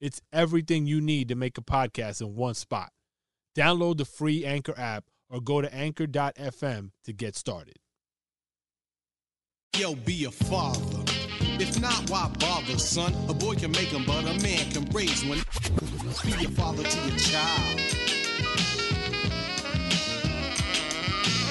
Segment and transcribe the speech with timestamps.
[0.00, 2.90] It's everything you need to make a podcast in one spot.
[3.56, 7.76] Download the free Anchor app or go to anchor.fm to get started.
[9.74, 11.02] Yo, be a father.
[11.58, 13.14] If not, why bother, son?
[13.30, 15.38] A boy can make them, but a man can raise one.
[16.24, 17.76] Be a father to your child.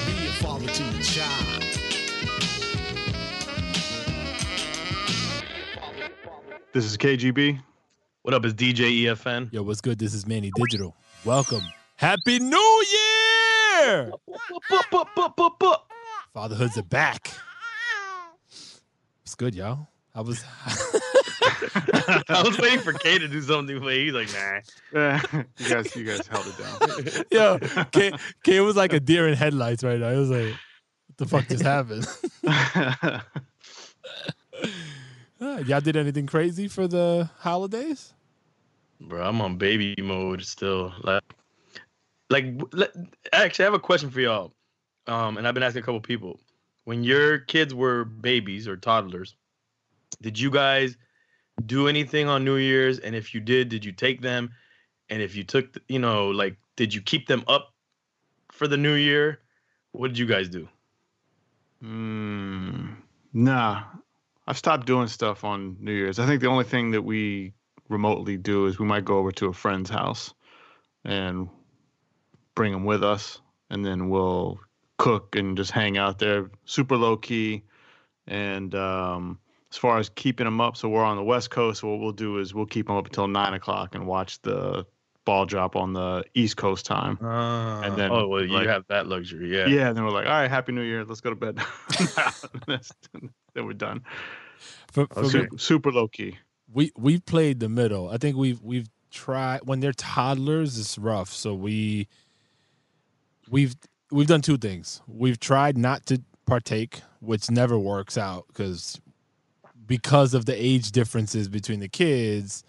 [0.06, 1.62] Be a father to your child.
[6.72, 7.60] This is KGB.
[8.26, 8.44] What up?
[8.44, 9.52] Is DJ EFN?
[9.52, 10.00] Yo, what's good?
[10.00, 10.96] This is Manny Digital.
[11.24, 11.62] Welcome.
[11.94, 12.84] Happy New
[13.78, 14.10] Year!
[16.34, 17.30] Fatherhoods are back.
[19.22, 19.86] What's good, y'all?
[20.12, 24.28] I was I was waiting for K to do something, but he's like,
[24.92, 25.20] nah.
[25.58, 27.26] You guys, you guys held it down.
[27.30, 28.10] Yo, K,
[28.42, 30.08] K was like a deer in headlights right now.
[30.08, 30.52] I was like,
[31.06, 32.08] what the fuck just happened?
[35.38, 38.14] Uh, y'all did anything crazy for the holidays?
[39.00, 40.92] Bro, I'm on baby mode still.
[41.02, 41.22] Like,
[42.30, 42.46] like,
[43.32, 44.52] actually, I have a question for y'all.
[45.06, 46.40] Um, and I've been asking a couple people.
[46.84, 49.36] When your kids were babies or toddlers,
[50.20, 50.96] did you guys
[51.64, 52.98] do anything on New Year's?
[52.98, 54.50] And if you did, did you take them?
[55.08, 57.72] And if you took, you know, like, did you keep them up
[58.50, 59.40] for the New Year?
[59.92, 60.68] What did you guys do?
[61.82, 62.96] Mm,
[63.32, 63.82] nah,
[64.46, 66.18] I've stopped doing stuff on New Year's.
[66.18, 67.52] I think the only thing that we
[67.88, 70.34] remotely do is we might go over to a friend's house
[71.04, 71.48] and
[72.54, 74.58] bring them with us, and then we'll
[74.98, 77.62] cook and just hang out there, super low key.
[78.26, 79.38] And um,
[79.70, 81.80] as far as keeping them up, so we're on the West Coast.
[81.80, 84.86] So what we'll do is we'll keep them up until nine o'clock and watch the
[85.24, 87.18] ball drop on the East Coast time.
[87.20, 89.66] and then, oh, well, you like- have that luxury, yeah.
[89.66, 91.04] Yeah, and then we're like, all right, Happy New Year.
[91.04, 91.56] Let's go to bed.
[92.66, 92.92] That's-
[93.54, 94.02] then we're done.
[94.92, 96.38] For, for Super, super low key.
[96.72, 98.08] We we've played the middle.
[98.08, 100.78] I think we've we've tried when they're toddlers.
[100.78, 101.32] It's rough.
[101.32, 102.08] So we
[103.48, 103.74] we've
[104.10, 105.00] we've done two things.
[105.06, 109.00] We've tried not to partake, which never works out because
[109.86, 112.64] because of the age differences between the kids.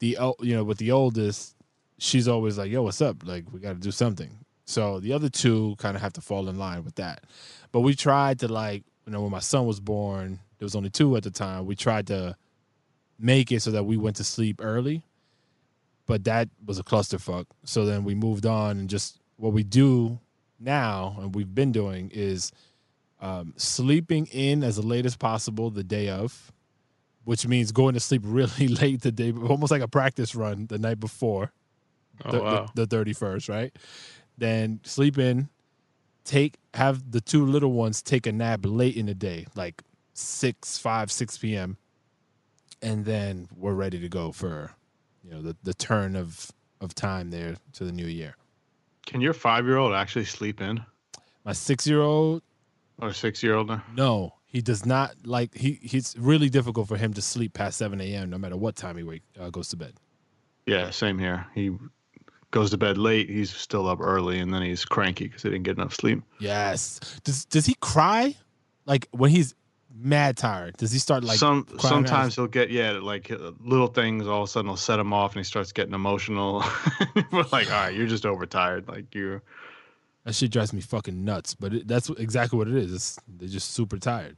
[0.00, 1.54] The you know with the oldest,
[1.98, 3.24] she's always like, "Yo, what's up?
[3.24, 6.48] Like we got to do something." So the other two kind of have to fall
[6.48, 7.24] in line with that.
[7.72, 10.90] But we tried to like you know when my son was born, there was only
[10.90, 11.64] two at the time.
[11.64, 12.36] We tried to
[13.18, 15.02] make it so that we went to sleep early.
[16.06, 17.46] But that was a clusterfuck.
[17.64, 20.20] So then we moved on and just what we do
[20.58, 22.52] now and we've been doing is
[23.20, 26.52] um, sleeping in as late as possible the day of,
[27.24, 30.78] which means going to sleep really late the day, almost like a practice run the
[30.78, 31.52] night before
[32.24, 32.66] Oh, the, wow.
[32.74, 33.76] the, the 31st, right?
[34.38, 35.48] Then sleep in,
[36.24, 39.82] take have the two little ones take a nap late in the day, like
[40.14, 41.76] six, five, six p.m.
[42.82, 44.72] And then we're ready to go for,
[45.24, 46.50] you know, the, the turn of
[46.80, 48.36] of time there to the new year.
[49.06, 50.84] Can your five year old actually sleep in?
[51.44, 52.42] My six year old,
[52.98, 53.70] Or six year old?
[53.94, 55.78] no, he does not like he.
[55.82, 58.28] He's really difficult for him to sleep past seven a.m.
[58.30, 59.94] no matter what time he wake uh, goes to bed.
[60.66, 61.46] Yeah, same here.
[61.54, 61.70] He
[62.50, 63.28] goes to bed late.
[63.30, 66.22] He's still up early, and then he's cranky because he didn't get enough sleep.
[66.40, 67.00] Yes.
[67.24, 68.34] Does does he cry?
[68.84, 69.54] Like when he's
[69.98, 71.88] mad tired, does he start like Some crying out?
[72.08, 74.26] sometimes he'll get yeah, like uh, little things.
[74.26, 76.62] All of a sudden, will set him off, and he starts getting emotional.
[77.32, 78.88] We're like, all right, you're just overtired.
[78.88, 79.40] Like you,
[80.24, 81.54] That shit drives me fucking nuts.
[81.54, 82.92] But it, that's exactly what it is.
[82.92, 84.36] It's, they're just super tired.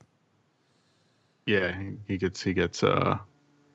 [1.47, 3.19] yeah, he, he gets he gets uh,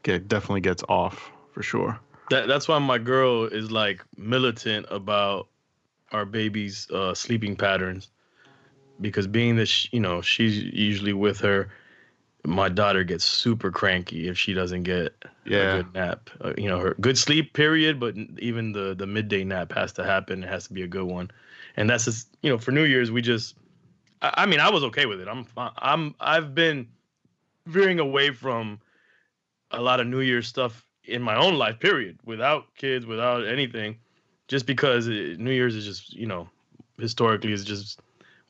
[0.04, 2.00] get definitely gets off for sure.
[2.30, 5.48] That that's why my girl is like militant about
[6.12, 8.10] our baby's uh, sleeping patterns,
[9.02, 11.70] because being that sh you know she's usually with her,
[12.46, 15.76] my daughter gets super cranky if she doesn't get Yeah.
[15.76, 16.30] a good nap.
[16.42, 20.04] Uh, you know, her good sleep period, but even the the midday nap has to
[20.04, 20.44] happen.
[20.44, 21.32] It has to be a good one,
[21.78, 23.56] and that's just you know for New Year's we just.
[24.22, 25.28] I, I mean, I was okay with it.
[25.28, 26.88] I'm I'm I've been
[27.66, 28.80] veering away from
[29.72, 33.98] a lot of New Year's stuff in my own life, period, without kids, without anything,
[34.48, 36.50] just because it, New Year's is just, you know,
[37.00, 38.00] historically is just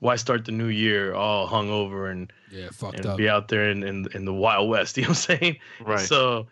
[0.03, 3.17] why start the new year all hungover and, Yeah, fucked and up.
[3.17, 5.57] be out there in, in in the wild west, you know what I'm saying?
[5.79, 5.99] Right.
[5.99, 6.47] So,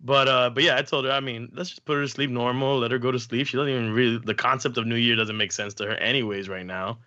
[0.00, 1.12] But uh, but yeah, I told her.
[1.12, 2.78] I mean, let's just put her to sleep normal.
[2.78, 3.46] Let her go to sleep.
[3.46, 4.18] She doesn't even really.
[4.18, 6.98] The concept of New Year doesn't make sense to her, anyways, right now.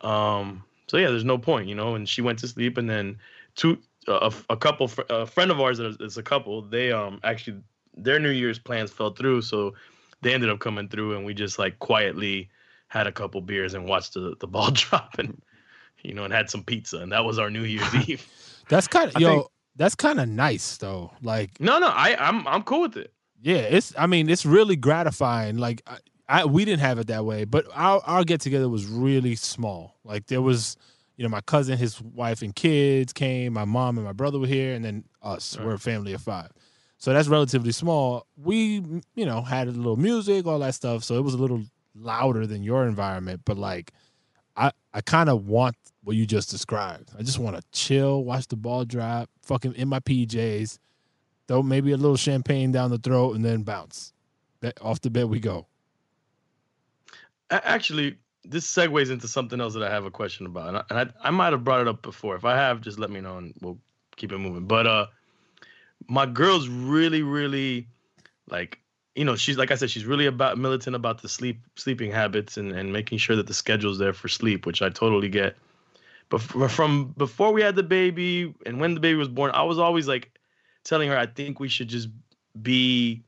[0.00, 0.64] Um.
[0.88, 1.94] So yeah, there's no point, you know.
[1.94, 3.18] And she went to sleep, and then
[3.54, 3.78] two,
[4.08, 6.62] a, a couple, a friend of ours that is a couple.
[6.62, 7.60] They um actually
[7.94, 9.74] their New Year's plans fell through, so
[10.22, 12.48] they ended up coming through, and we just like quietly
[12.90, 15.40] had a couple beers and watched the the ball drop, and
[16.02, 18.26] you know, and had some pizza, and that was our New Year's Eve.
[18.68, 19.28] That's kind of yo.
[19.30, 19.46] think-
[19.76, 21.10] that's kind of nice though.
[21.22, 23.12] Like No, no, I I'm I'm cool with it.
[23.42, 23.94] Yeah, it's.
[23.96, 25.56] I mean, it's really gratifying.
[25.56, 25.96] Like, I,
[26.28, 29.96] I we didn't have it that way, but our our get together was really small.
[30.04, 30.76] Like, there was,
[31.16, 33.54] you know, my cousin, his wife and kids came.
[33.54, 35.56] My mom and my brother were here, and then us.
[35.56, 35.66] Right.
[35.66, 36.50] We're a family of five,
[36.98, 38.26] so that's relatively small.
[38.36, 38.82] We,
[39.14, 41.02] you know, had a little music, all that stuff.
[41.02, 41.62] So it was a little
[41.94, 43.92] louder than your environment, but like,
[44.56, 47.10] I I kind of want what you just described.
[47.18, 50.78] I just want to chill, watch the ball drop, fucking in my PJs
[51.50, 54.12] throw maybe a little champagne down the throat and then bounce.
[54.60, 55.66] That off the bed we go.
[57.50, 60.98] Actually, this segues into something else that I have a question about, and I, and
[60.98, 62.36] I, I might have brought it up before.
[62.36, 63.78] If I have, just let me know, and we'll
[64.16, 64.66] keep it moving.
[64.66, 65.06] But uh,
[66.08, 67.88] my girl's really, really
[68.48, 68.78] like,
[69.14, 72.56] you know, she's like I said, she's really about militant about the sleep sleeping habits
[72.56, 75.56] and and making sure that the schedule's there for sleep, which I totally get.
[76.28, 79.78] But from before we had the baby and when the baby was born, I was
[79.78, 80.38] always like
[80.84, 82.08] telling her I think we should just
[82.60, 83.22] be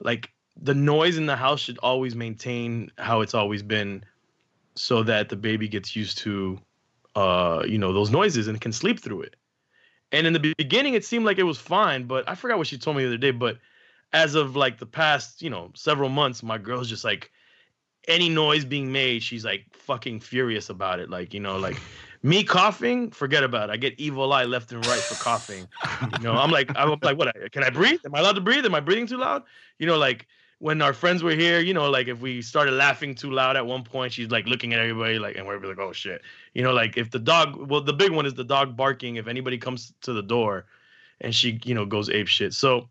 [0.00, 4.04] like the noise in the house should always maintain how it's always been
[4.74, 6.58] so that the baby gets used to
[7.16, 9.36] uh you know those noises and can sleep through it
[10.12, 12.78] and in the beginning it seemed like it was fine but i forgot what she
[12.78, 13.58] told me the other day but
[14.12, 17.30] as of like the past you know several months my girl's just like
[18.06, 21.10] any noise being made she's like fucking furious about it.
[21.10, 21.78] Like you know like
[22.22, 23.10] me coughing?
[23.10, 23.72] Forget about it.
[23.72, 25.68] I get evil eye left and right for coughing.
[26.18, 28.00] You know i'm like i'm like what can i breathe?
[28.04, 28.64] Am i allowed to breathe?
[28.64, 29.42] Am i breathing too loud?
[29.78, 30.26] You know like
[30.60, 33.64] when our friends were here, you know, like if we started laughing too loud at
[33.64, 36.20] one point, she's like looking at everybody like, and we're like, oh shit,
[36.52, 39.16] you know, like if the dog, well, the big one is the dog barking.
[39.16, 40.66] If anybody comes to the door,
[41.20, 42.54] and she, you know, goes ape shit.
[42.54, 42.88] So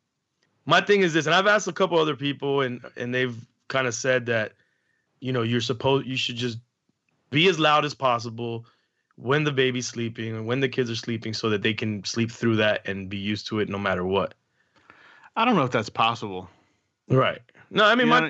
[0.68, 3.36] my thing is this, and I've asked a couple other people, and and they've
[3.70, 4.52] kind of said that,
[5.20, 6.60] you know, you're supposed, you should just
[7.32, 8.66] be as loud as possible
[9.16, 12.32] when the baby's sleeping and when the kids are sleeping, so that they can sleep
[12.32, 14.36] through that and be used to it no matter what.
[15.36, 16.50] I don't know if that's possible.
[17.10, 17.40] Right.
[17.70, 18.28] No, I mean, You know my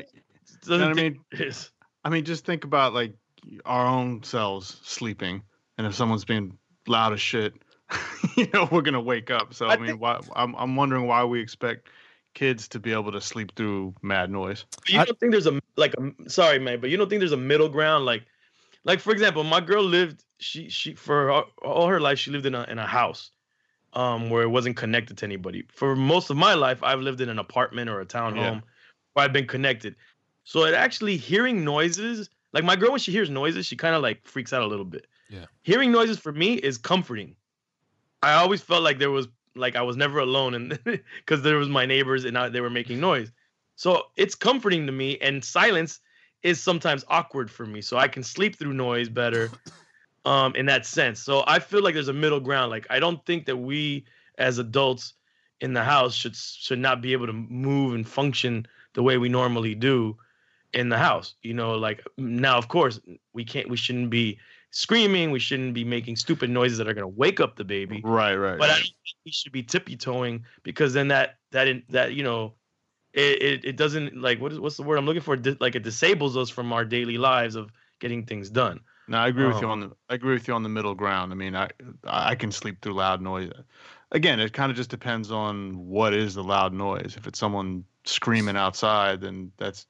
[0.67, 1.19] you know what I mean?
[1.31, 1.71] is.
[2.05, 3.13] I mean, just think about like
[3.65, 5.41] our own selves sleeping,
[5.77, 6.57] and if someone's being
[6.87, 7.53] loud as shit,
[8.35, 9.53] you know, we're gonna wake up.
[9.53, 10.19] So I, I mean, think- why?
[10.35, 11.89] I'm I'm wondering why we expect
[12.37, 14.65] kids to be able to sleep through mad noise.
[14.81, 17.19] But you I- don't think there's a like a sorry man, but you don't think
[17.21, 18.23] there's a middle ground like
[18.83, 22.45] like for example, my girl lived she she for all- all her life she lived
[22.45, 23.31] in a in a house
[23.93, 25.61] um where it wasn't connected to anybody.
[25.79, 28.59] For most of my life I've lived in an apartment or a townhome Yeah.
[29.13, 29.95] where I've been connected.
[30.43, 34.01] So it actually hearing noises, like my girl when she hears noises, she kind of
[34.01, 35.07] like freaks out a little bit.
[35.29, 35.45] Yeah.
[35.63, 37.35] Hearing noises for me is comforting.
[38.23, 40.79] I always felt like there was like I was never alone and
[41.17, 43.31] because there was my neighbors and I, they were making noise.
[43.75, 45.99] So it's comforting to me, and silence
[46.41, 47.81] is sometimes awkward for me.
[47.81, 49.51] So I can sleep through noise better,
[50.25, 51.19] um, in that sense.
[51.19, 52.71] So I feel like there's a middle ground.
[52.71, 54.05] Like I don't think that we
[54.37, 55.13] as adults
[55.61, 59.29] in the house should should not be able to move and function the way we
[59.29, 60.17] normally do
[60.73, 61.35] in the house.
[61.41, 62.99] You know, like now, of course,
[63.33, 63.69] we can't.
[63.69, 64.39] We shouldn't be
[64.71, 65.31] screaming.
[65.31, 68.55] We shouldn't be making stupid noises that are gonna wake up the baby Right, right.
[68.57, 68.79] but I right.
[68.79, 72.55] don't think we should be tippy toeing because then that that in, that you know
[73.13, 75.83] it, it it doesn't like what is what's the word I'm looking for like it
[75.83, 78.81] disables us from our daily lives of getting things done.
[79.07, 79.95] No, I agree with you Um, on the.
[80.09, 81.31] I agree with you on the middle ground.
[81.31, 81.69] I mean, I
[82.03, 83.51] I can sleep through loud noise.
[84.11, 87.15] Again, it kind of just depends on what is the loud noise.
[87.17, 89.87] If it's someone screaming outside, then that's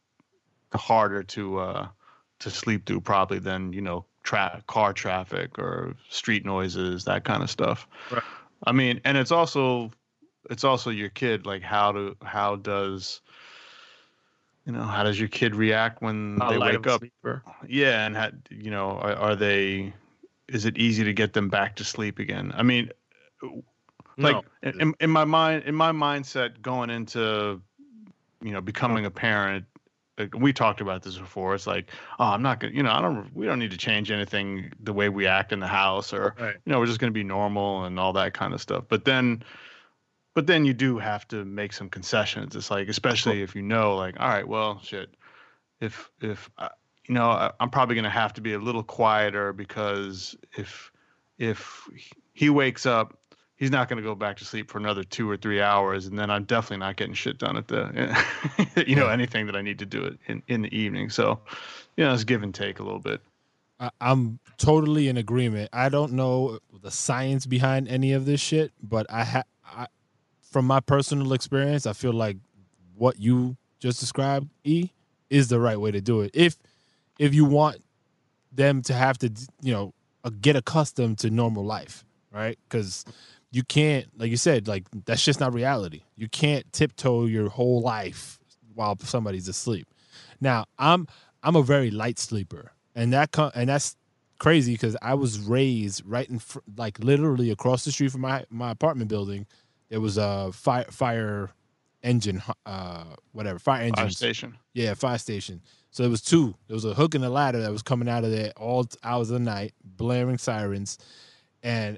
[0.74, 1.90] harder to uh
[2.42, 7.42] to sleep through probably than you know tra- car traffic or street noises that kind
[7.42, 7.88] of stuff.
[8.12, 8.22] Right.
[8.66, 9.92] I mean, and it's also
[10.50, 11.46] it's also your kid.
[11.46, 13.22] Like how do how does
[14.66, 17.00] you know how does your kid react when How they wake up?
[17.00, 17.42] sleeper.
[17.68, 19.94] Yeah, and had you know, are, are they?
[20.50, 22.52] Is it easy to get them back to sleep again?
[22.54, 22.90] I mean,
[24.18, 24.70] like no.
[24.80, 27.62] in, in my mind, in my mindset, going into,
[28.42, 29.66] you know, becoming a parent,
[30.18, 31.54] like, we talked about this before.
[31.54, 34.10] It's like, oh, I'm not gonna, you know, I don't, we don't need to change
[34.12, 36.56] anything the way we act in the house, or Right.
[36.66, 38.86] you know, we're just gonna be normal and all that kind of stuff.
[38.90, 39.44] But then,
[40.34, 42.56] but then you do have to make some concessions.
[42.56, 45.14] It's like, especially if you know, like, all right, well, shit,
[45.80, 46.70] if if I,
[47.08, 50.92] you know, I, I'm probably gonna have to be a little quieter because if
[51.38, 51.88] if
[52.34, 53.18] he wakes up
[53.58, 56.18] he's not going to go back to sleep for another two or three hours, and
[56.18, 58.26] then I'm definitely not getting shit done at the,
[58.88, 61.10] you know, anything that I need to do it in in the evening.
[61.10, 61.40] So,
[61.98, 63.22] you know, it's give and take a little bit.
[64.02, 65.70] I'm totally in agreement.
[65.72, 69.88] I don't know the science behind any of this shit, but I ha I,
[70.42, 72.38] from my personal experience, I feel like
[72.96, 74.90] what you just described, E,
[75.30, 76.32] is the right way to do it.
[76.34, 76.58] If
[77.20, 77.84] if you want
[78.52, 82.58] them to have to, you know, uh, get accustomed to normal life, right?
[82.68, 83.06] Because
[83.52, 86.02] you can't, like you said, like that's just not reality.
[86.16, 88.40] You can't tiptoe your whole life
[88.74, 89.88] while somebody's asleep.
[90.42, 91.08] Now, I'm
[91.44, 93.96] I'm a very light sleeper, and that co- and that's
[94.40, 98.46] crazy because I was raised right in fr- like literally across the street from my
[98.50, 99.48] my apartment building.
[99.90, 101.52] There was a fire fire
[102.04, 104.58] engine, uh, whatever fire Fire station.
[104.74, 105.62] Yeah, fire station.
[105.92, 106.54] So there was two.
[106.68, 109.30] There was a hook and a ladder that was coming out of there all hours
[109.30, 110.98] of the night, blaring sirens,
[111.64, 111.98] and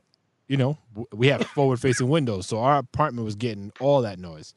[0.49, 0.77] you know
[1.13, 4.53] we have forward facing windows, so our apartment was getting all that noise,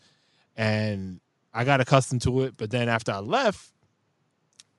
[0.57, 1.21] and
[1.55, 2.57] I got accustomed to it.
[2.57, 3.71] But then after I left,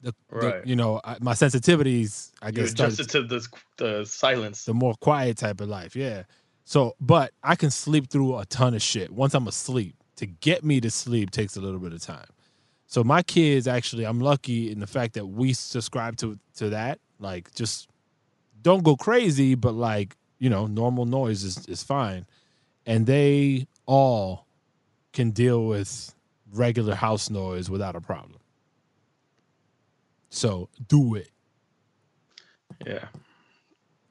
[0.01, 0.65] the, the- Right.
[0.67, 4.65] you know I, my sensitivities, I guess, adjusted to the the silence.
[4.65, 5.95] the more quiet type of life.
[5.95, 6.23] Yeah.
[6.65, 9.11] So, but I can sleep through a ton of shit.
[9.11, 12.27] Once I'm asleep, to get me to sleep takes a little bit of time.
[12.87, 16.99] So my kids actually, I'm lucky in the fact that we subscribe to to that.
[17.19, 17.87] Like, just
[18.61, 22.25] don't go crazy, but like you know, normal noise is is fine,
[22.85, 24.45] and they all
[25.13, 26.13] can deal with
[26.51, 28.39] regular house noise without a problem.
[30.29, 31.29] So do it.
[32.85, 33.05] Yeah.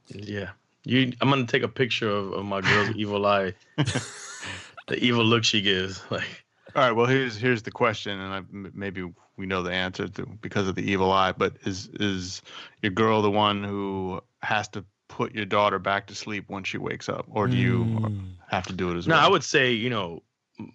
[0.09, 0.50] Yeah.
[0.85, 3.55] You I'm gonna take a picture of, of my girl's evil eye.
[3.76, 6.02] the evil look she gives.
[6.11, 6.93] Like All right.
[6.93, 10.69] Well, here's here's the question, and I, m- maybe we know the answer to, because
[10.69, 11.33] of the evil eye.
[11.33, 12.43] But is is
[12.83, 16.78] your girl the one who has to put your daughter back to sleep when she
[16.78, 18.35] wakes up, or do you Mm.
[18.49, 19.23] have to do it as no, well?
[19.23, 20.23] No, I would say, you know,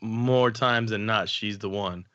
[0.01, 2.05] more times than not, she's the one.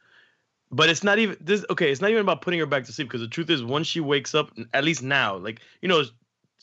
[0.70, 3.08] But it's not even this okay, it's not even about putting her back to sleep
[3.08, 6.04] because the truth is once she wakes up, at least now, like, you know,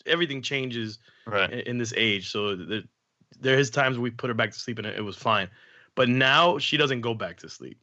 [0.05, 1.51] everything changes right.
[1.51, 2.31] in, in this age.
[2.31, 2.83] So there,
[3.39, 5.49] there is times we put her back to sleep and it, it was fine.
[5.93, 7.77] But now she doesn't go back to sleep.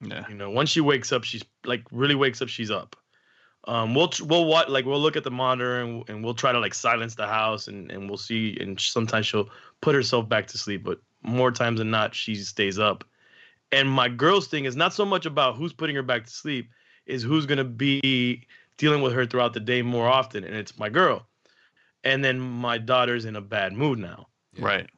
[0.00, 0.24] Yeah.
[0.28, 2.96] You know, once she wakes up, she's like really wakes up, she's up.
[3.68, 6.58] Um, we'll we'll what like we'll look at the monitor and, and we'll try to
[6.58, 8.56] like silence the house and and we'll see.
[8.60, 9.50] And sometimes she'll
[9.80, 13.04] put herself back to sleep, but more times than not, she stays up.
[13.70, 16.70] And my girl's thing is not so much about who's putting her back to sleep,
[17.06, 18.46] is who's gonna be
[18.78, 21.26] dealing with her throughout the day more often, and it's my girl.
[22.04, 24.64] And then my daughter's in a bad mood now Yeah.
[24.66, 24.90] Right.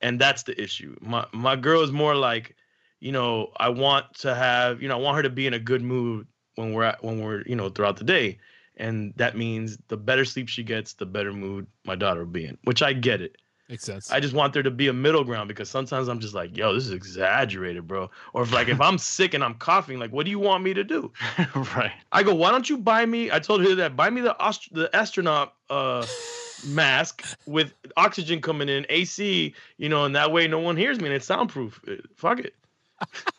[0.00, 0.94] and that's the issue.
[1.00, 2.54] My my girl is more like,
[3.00, 5.58] you know, I want to have, you know, I want her to be in a
[5.58, 8.38] good mood when we're at, when we're, you know, throughout the day,
[8.76, 12.44] and that means the better sleep she gets, the better mood my daughter will be
[12.44, 12.58] in.
[12.64, 13.36] Which I get it.
[13.68, 14.10] Makes sense.
[14.12, 16.74] I just want there to be a middle ground because sometimes I'm just like, yo,
[16.74, 18.10] this is exaggerated, bro.
[18.34, 20.74] Or if like if I'm sick and I'm coughing, like, what do you want me
[20.74, 21.10] to do?
[21.54, 21.92] right.
[22.12, 23.30] I go, why don't you buy me?
[23.30, 24.36] I told her that buy me the
[24.72, 26.06] the astronaut uh
[26.66, 31.06] mask with oxygen coming in, AC, you know, and that way no one hears me
[31.06, 31.80] and it's soundproof.
[31.88, 32.54] Uh, Fuck it.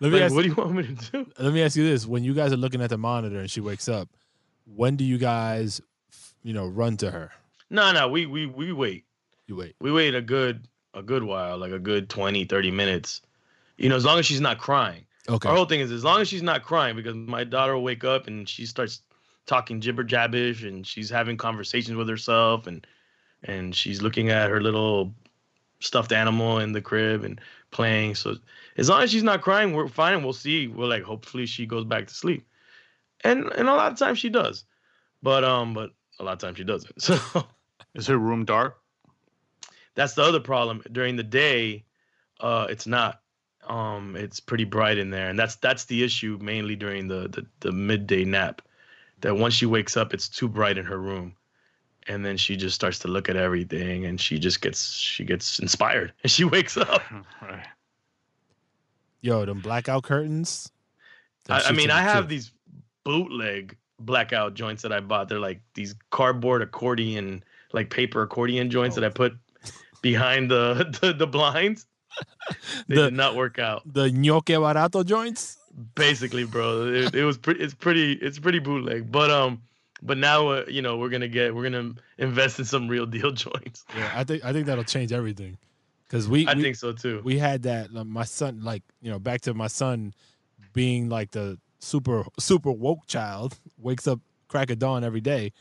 [0.00, 1.32] let me Like, ask, what do you want me to do?
[1.38, 3.60] let me ask you this: When you guys are looking at the monitor and she
[3.60, 4.08] wakes up,
[4.66, 5.80] when do you guys,
[6.42, 7.30] you know, run to her?
[7.70, 9.04] No, no, we we we wait.
[9.46, 9.74] You wait.
[9.80, 13.22] We wait a good a good while, like a good 20, 30 minutes.
[13.78, 15.06] You know, as long as she's not crying.
[15.28, 15.48] Okay.
[15.48, 18.04] Our whole thing is as long as she's not crying, because my daughter will wake
[18.04, 19.02] up and she starts
[19.46, 22.86] talking jibber jabbish and she's having conversations with herself and
[23.44, 25.12] and she's looking at her little
[25.80, 27.40] stuffed animal in the crib and
[27.72, 28.14] playing.
[28.14, 28.36] So
[28.76, 30.22] as long as she's not crying, we're fine.
[30.22, 30.68] We'll see.
[30.68, 32.46] We're like, hopefully she goes back to sleep.
[33.24, 34.64] And and a lot of times she does.
[35.22, 36.94] But um, but a lot of times she doesn't.
[37.02, 37.46] So
[37.94, 38.78] Is her room dark?
[39.94, 40.82] that's the other problem.
[40.90, 41.84] During the day,
[42.40, 43.20] uh, it's not.
[43.68, 47.46] Um, it's pretty bright in there, and that's that's the issue mainly during the the,
[47.60, 48.62] the midday nap.
[49.20, 51.36] That once she wakes up, it's too bright in her room,
[52.08, 55.58] and then she just starts to look at everything, and she just gets she gets
[55.58, 57.02] inspired, and she wakes up.
[57.42, 57.66] right.
[59.20, 60.70] Yo, them blackout curtains.
[61.48, 62.28] I, I mean, I have truth.
[62.28, 62.52] these
[63.04, 65.28] bootleg blackout joints that I bought.
[65.28, 69.34] They're like these cardboard accordion, like paper accordion joints that I put
[70.02, 71.86] behind the the, the blinds.
[72.88, 73.82] They The- did not work out.
[73.86, 75.58] the ñoque barato joints.
[75.94, 79.62] basically bro it, it was pretty it's pretty it's pretty bootleg but um
[80.02, 83.30] but now uh, you know we're gonna get we're gonna invest in some real deal
[83.44, 85.58] joints Yeah, I think I think that'll change everything.
[86.10, 87.92] Cause we i we, think so too we had that.
[87.92, 90.12] like, my son, like you know, back to my son
[90.74, 95.52] being like the super super woke child, wakes up crack of dawn every day.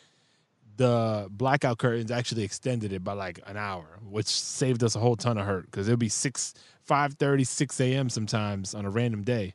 [0.77, 5.15] the blackout curtains actually extended it by like an hour, which saved us a whole
[5.15, 8.09] ton of hurt because it'll be six, five thirty, six a.m.
[8.09, 9.53] sometimes on a random day,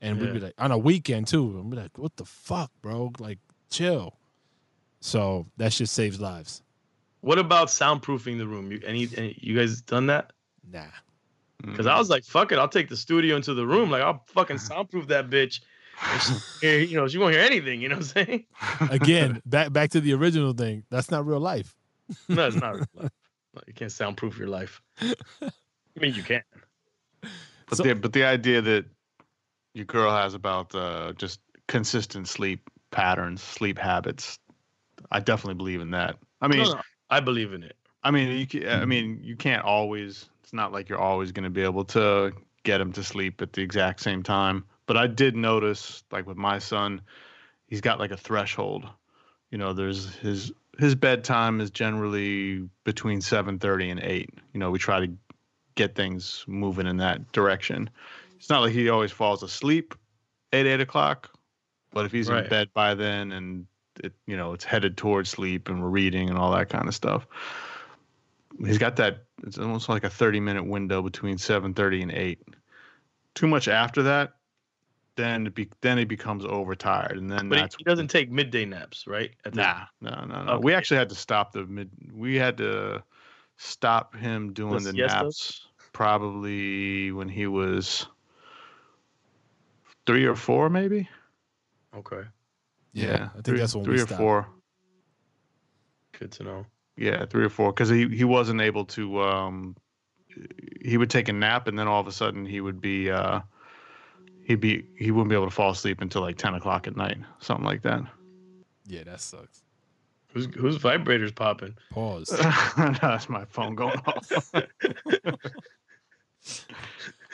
[0.00, 1.44] and we'd be like on a weekend too.
[1.56, 3.12] And we'd be like, "What the fuck, bro?
[3.18, 3.38] Like,
[3.70, 4.14] chill."
[5.00, 6.62] So that shit saves lives.
[7.20, 8.70] What about soundproofing the room?
[8.72, 10.32] You any, any you guys done that?
[10.70, 10.84] Nah.
[11.64, 13.90] Because I was like, fuck it, I'll take the studio into the room.
[13.90, 15.60] Like I'll fucking soundproof that bitch.
[16.60, 17.80] She, you know, she won't hear anything.
[17.80, 18.44] You know what I'm saying?
[18.90, 20.84] Again, back back to the original thing.
[20.90, 21.74] That's not real life.
[22.28, 22.74] No, it's not.
[22.76, 23.10] real life.
[23.66, 24.80] You can't soundproof your life.
[25.00, 25.10] I
[26.00, 26.42] mean, you can.
[27.22, 28.84] But So- the but the idea that
[29.74, 34.38] your girl has about uh, just consistent sleep patterns, sleep habits,
[35.10, 36.16] I definitely believe in that.
[36.40, 37.76] I mean, No, no, I believe in it.
[38.02, 38.88] I mean, you can, I mm-hmm.
[38.88, 40.28] mean, you can't always.
[40.42, 42.32] It's not like you're always going to be able to
[42.64, 44.64] get him to sleep at the exact same time.
[44.86, 47.02] But I did notice, like with my son,
[47.66, 48.88] he's got like a threshold.
[49.50, 54.30] You know, there's his his bedtime is generally between seven thirty and eight.
[54.52, 55.12] You know, we try to
[55.74, 57.90] get things moving in that direction.
[58.36, 59.94] It's not like he always falls asleep
[60.52, 61.30] at eight o'clock,
[61.92, 62.44] but if he's Right.
[62.44, 63.66] in bed by then and
[64.04, 66.94] it, you know, it's headed towards sleep and we're reading and all that kind of
[66.94, 67.26] stuff.
[68.64, 72.42] He's got that it's almost like a 30 minute window between 7:30 and 8
[73.34, 74.34] too much after that
[75.16, 78.30] then it be, then he becomes overtired and then But he, that's he doesn't take
[78.30, 79.30] midday naps, right?
[79.52, 80.58] Nah no no no.
[80.60, 83.02] We actually had to stop the mid we had to
[83.56, 88.06] stop him doing The the, naps probably when he was
[90.06, 91.08] 3 or 4 maybe.
[91.96, 92.22] Okay.
[92.94, 94.20] I think three, that's when three we or stopped.
[94.20, 94.48] 4
[96.18, 96.66] Good to know.
[96.96, 99.22] Yeah, three or four, because he he wasn't able to.
[99.22, 99.76] Um,
[100.80, 103.08] he would take a nap, and then all of a sudden he would be.
[103.08, 103.40] Uh,
[104.42, 107.18] he'd be he wouldn't be able to fall asleep until like ten o'clock at night,
[107.38, 108.02] something like that.
[108.86, 109.62] Yeah, that sucks.
[110.32, 111.76] Who's who's vibrators popping?
[111.90, 112.30] Pause.
[113.00, 114.26] That's my phone going off.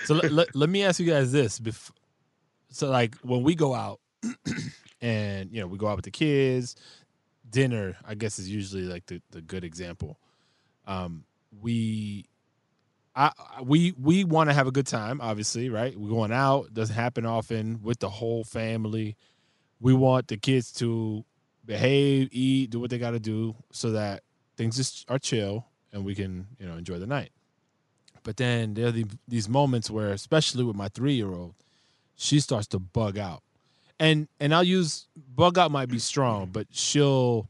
[0.05, 1.97] so let, let, let me ask you guys this before,
[2.71, 4.01] so like when we go out
[5.05, 6.77] and you know we go out with the kids.
[7.49, 10.19] Dinner i guess is usually like the, the good example.
[10.87, 11.25] Um
[11.61, 12.27] we
[13.15, 13.31] I,
[13.63, 15.97] we we want to have a good time obviously right?
[15.97, 19.17] We're going out doesn't happen often with the whole family.
[19.81, 21.25] We want the kids to
[21.65, 24.23] behave eat do what they got to do so that
[24.57, 27.31] things just are chill and we can you know enjoy the night.
[28.25, 31.55] But then there are the, these moments where, especially with my three year old,
[32.17, 33.43] she starts to bug out,
[33.99, 37.49] and and I'll use bug out might be strong, but she'll,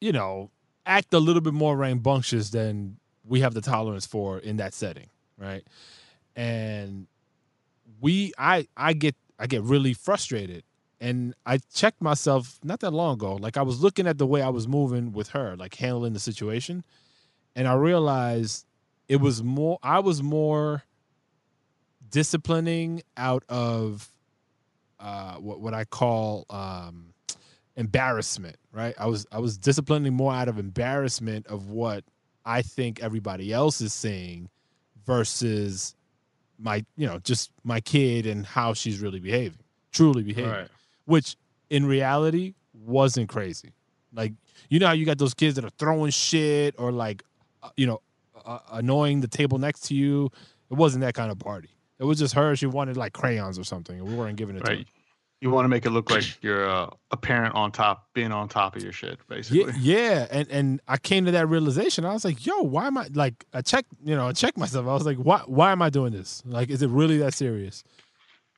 [0.00, 0.50] you know,
[0.86, 5.08] act a little bit more rambunctious than we have the tolerance for in that setting,
[5.38, 5.64] right?
[6.34, 7.06] And
[8.00, 10.64] we, I, I get, I get really frustrated,
[11.00, 13.36] and I checked myself not that long ago.
[13.36, 16.20] Like I was looking at the way I was moving with her, like handling the
[16.20, 16.82] situation,
[17.54, 18.66] and I realized
[19.10, 20.84] it was more i was more
[22.10, 24.08] disciplining out of
[25.00, 27.12] uh what, what i call um
[27.76, 32.04] embarrassment right i was i was disciplining more out of embarrassment of what
[32.44, 34.48] i think everybody else is saying
[35.06, 35.94] versus
[36.58, 39.58] my you know just my kid and how she's really behaving
[39.92, 40.68] truly behaving Right.
[41.06, 41.36] which
[41.70, 43.72] in reality wasn't crazy.
[44.12, 44.32] Like
[44.68, 47.22] you know how you got those kids that are throwing shit or like
[47.62, 48.00] uh, you know
[48.44, 50.30] uh, annoying the table next to you.
[50.70, 51.70] It wasn't that kind of party.
[52.00, 52.56] It was just her.
[52.56, 54.78] She wanted like crayons or something, and we weren't giving it to right.
[54.80, 54.84] her.
[55.42, 58.48] You want to make it look like you're uh, a parent on top, being on
[58.48, 59.72] top of your shit, basically.
[59.78, 62.04] Yeah, yeah, and and I came to that realization.
[62.04, 64.86] I was like, "Yo, why am I like?" I checked, you know, I checked myself.
[64.86, 65.42] I was like, "Why?
[65.46, 66.42] Why am I doing this?
[66.46, 67.84] Like, is it really that serious?"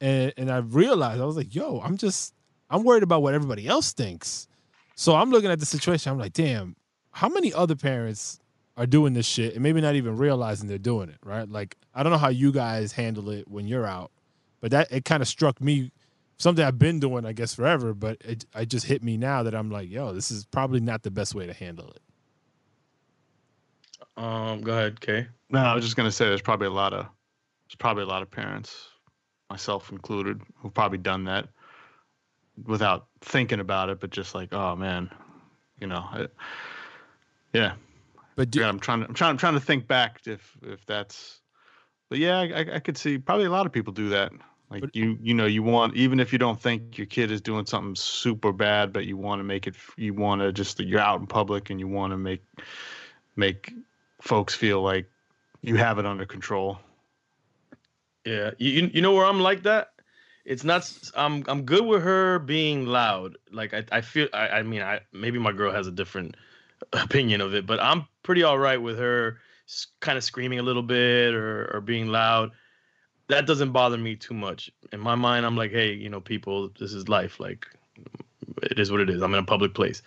[0.01, 2.35] And and I realized I was like, "Yo, I'm just
[2.71, 4.49] I'm worried about what everybody else thinks."
[4.95, 6.11] So I'm looking at the situation.
[6.11, 6.75] I'm like, "Damn,
[7.11, 8.41] how many other parents
[8.77, 11.49] are doing this shit and maybe not even realizing they're doing it?" Right?
[11.49, 14.11] Like, I don't know how you guys handle it when you're out,
[14.61, 15.91] but that it kind of struck me
[16.39, 17.95] something I've been doing, I guess, forever.
[17.95, 21.03] But it, it just hit me now that I'm like, yo, this is probably not
[21.03, 22.03] the best way to handle it.
[24.17, 25.27] Um, go ahead, Kay.
[25.51, 27.07] No, I was just gonna say there's probably a lot of
[27.67, 28.89] there's probably a lot of parents,
[29.49, 31.49] myself included, who've probably done that
[32.67, 35.11] without thinking about it, but just like, oh man,
[35.81, 36.27] you know, I,
[37.53, 37.73] yeah.
[38.37, 40.85] But do, yeah, I'm trying to I'm trying I'm trying to think back if if
[40.87, 41.40] that's,
[42.09, 44.33] but yeah, I, I- I could see probably a lot of people do that.
[44.71, 47.40] Like But- you you know you want even if you don't think your kid is
[47.40, 51.01] doing something super bad, but you want to make it you want to just you're
[51.01, 52.42] out in public and you want to make
[53.37, 53.73] make
[54.21, 55.11] folks feel like
[55.62, 56.79] you have it under control.
[58.25, 59.88] Yeah, you you- you know where I'm like that
[60.45, 60.90] it's not.
[61.14, 63.38] I'm I'm good with her being loud.
[63.53, 64.27] Like I I feel.
[64.33, 66.37] I I mean I maybe my girl has a different
[66.93, 69.39] opinion of it, but I'm pretty all right with her
[70.01, 72.53] kind of screaming a little bit or or being loud.
[73.29, 74.71] That doesn't bother me too much.
[74.93, 77.41] In my mind, I'm like, hey, you know, people, this is life.
[77.41, 77.67] Like,
[78.63, 79.23] it is what it is.
[79.23, 80.03] I'm in a public place.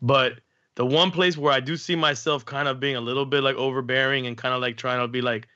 [0.00, 0.40] But
[0.76, 3.56] the one place where I do see myself kind of being a little bit like
[3.56, 5.48] overbearing and kind of like trying to be like,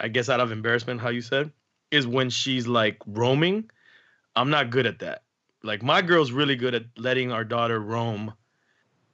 [0.00, 1.52] I guess out of embarrassment, how you said,
[1.90, 3.70] is when she's like roaming.
[4.34, 5.22] I'm not good at that.
[5.62, 8.34] Like my girl's really good at letting our daughter roam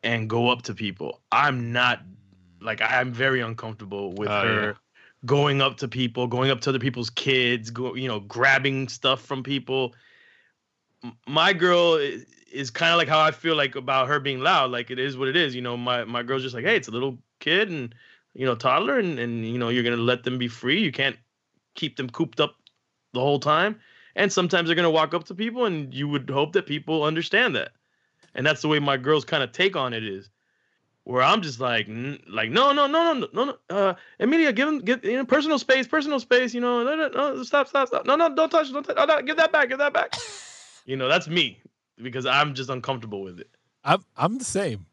[0.05, 1.23] and go up to people.
[1.33, 2.01] I'm not
[2.61, 4.73] like I'm very uncomfortable with Oh, her yeah.
[5.27, 9.23] going up to people, going up to other people's kids, go you know, grabbing stuff
[9.23, 9.95] from people.
[11.27, 14.71] My girl is, is kind of like how I feel like about her being loud.
[14.71, 15.55] Like it is what it is.
[15.55, 17.95] You know, my my girl's just like, hey, it's a little kid and
[18.35, 20.81] you know toddler, and and you know you're gonna let them be free.
[20.81, 21.17] You can't
[21.75, 22.57] keep them cooped up
[23.13, 23.81] the whole time.
[24.17, 27.57] And sometimes they're gonna walk up to people, and you would hope that people understand
[27.57, 27.73] that.
[28.35, 30.31] And that's the way my girl's kind of take on it is,
[31.05, 34.69] where I'm just like, n- like no, no, no, no, no, no, uh, Emilia, give
[34.69, 36.55] him, give you know, personal space, personal space.
[36.55, 38.07] You know, no, no, no, stop, stop, stop.
[38.07, 38.97] No, no, don't touch, don't touch.
[38.99, 40.15] Oh, no, give that back, give that back.
[40.87, 41.61] you know, that's me
[42.03, 43.51] because I'm just uncomfortable with it.
[43.85, 44.87] I'm I'm the same.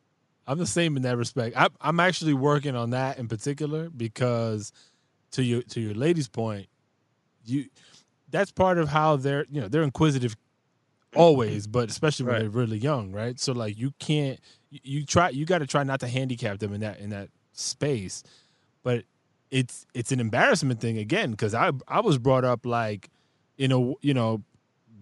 [0.47, 1.55] I'm the same in that respect.
[1.57, 4.73] I'm I'm actually working on that in particular because
[5.31, 6.67] to your to your lady's point,
[7.45, 7.65] you
[8.29, 10.35] that's part of how they're you know they're inquisitive
[11.15, 12.41] always, but especially when Right.
[12.41, 13.39] they're really young, right?
[13.39, 16.81] So like you can't you, try you got to try not to handicap them in
[16.81, 18.23] that in that space,
[18.83, 19.03] but
[19.49, 23.09] it's it's an embarrassment thing again because I I was brought up like
[23.57, 24.43] you know you know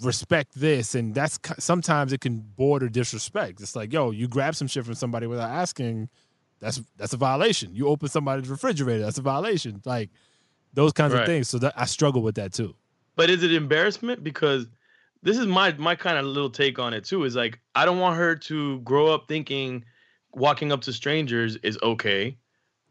[0.02, 3.62] respect this and that's sometimes it can border disrespect.
[3.62, 6.10] It's like yo you grab some shit from somebody without asking
[6.60, 7.76] that's that's a violation.
[7.76, 9.82] You open somebody's refrigerator that's a violation.
[9.86, 10.10] Like
[10.74, 11.50] those kinds of things.
[11.50, 12.76] So that i struggle with that too.
[13.15, 14.24] But is it embarrassment?
[14.24, 14.67] Because
[15.23, 17.23] this is my my kind of little take on it too.
[17.23, 19.84] Is like I don't want her to grow up thinking
[20.34, 22.38] walking up to strangers is okay,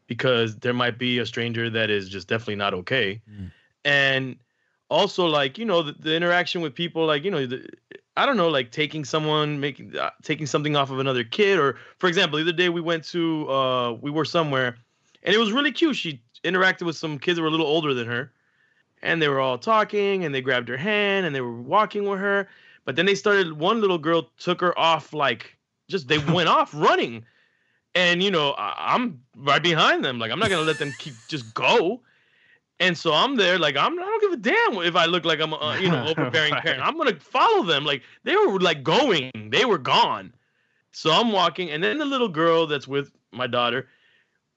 [0.07, 3.51] because there might be a stranger that is just definitely not okay, Mm.
[3.85, 4.35] and
[4.89, 7.67] also like you know the, the interaction with people like you know the,
[8.17, 11.77] I don't know like taking someone making uh, taking something off of another kid or
[11.99, 14.77] for example the other day we went to uh we were somewhere
[15.23, 15.95] and it was really cute.
[15.95, 18.31] She interacted with some kids that were a little older than her
[19.01, 22.19] and they were all talking and they grabbed her hand and they were walking with
[22.19, 22.47] her
[22.85, 25.55] but then they started one little girl took her off like
[25.89, 27.23] just they went off running.
[27.95, 31.27] And you know I, i'm right behind them like i'm not gonna let them keep
[31.27, 32.01] just go.
[32.79, 35.39] And so i'm there like i'm i don't give a damn if i look like
[35.39, 36.63] i'm a uh, you know overbearing Right.
[36.63, 36.81] parent.
[36.83, 39.31] I'm gonna follow them like they were like going.
[39.51, 40.33] They were gone.
[40.91, 43.87] So i'm walking and then the little girl that's with my daughter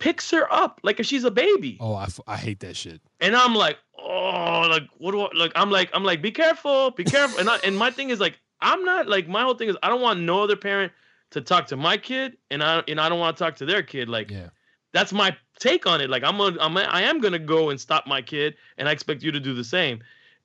[0.03, 3.01] picks her up like if she's a baby oh i, f- I hate that shit
[3.23, 5.53] and I'm like, oh, like what do I like?
[5.55, 7.39] I'm like, I'm like, be careful, be careful.
[7.39, 9.89] And I, and my thing is like, I'm not like my whole thing is I
[9.89, 10.93] don't want no other parent
[11.31, 13.83] to talk to my kid, and I and I don't want to talk to their
[13.83, 14.09] kid.
[14.09, 14.49] Like yeah
[14.93, 16.11] that's my take on it.
[16.11, 18.93] Like I'm a, I'm a, I am gonna go and stop my kid, and I
[18.93, 20.01] expect you to do the same.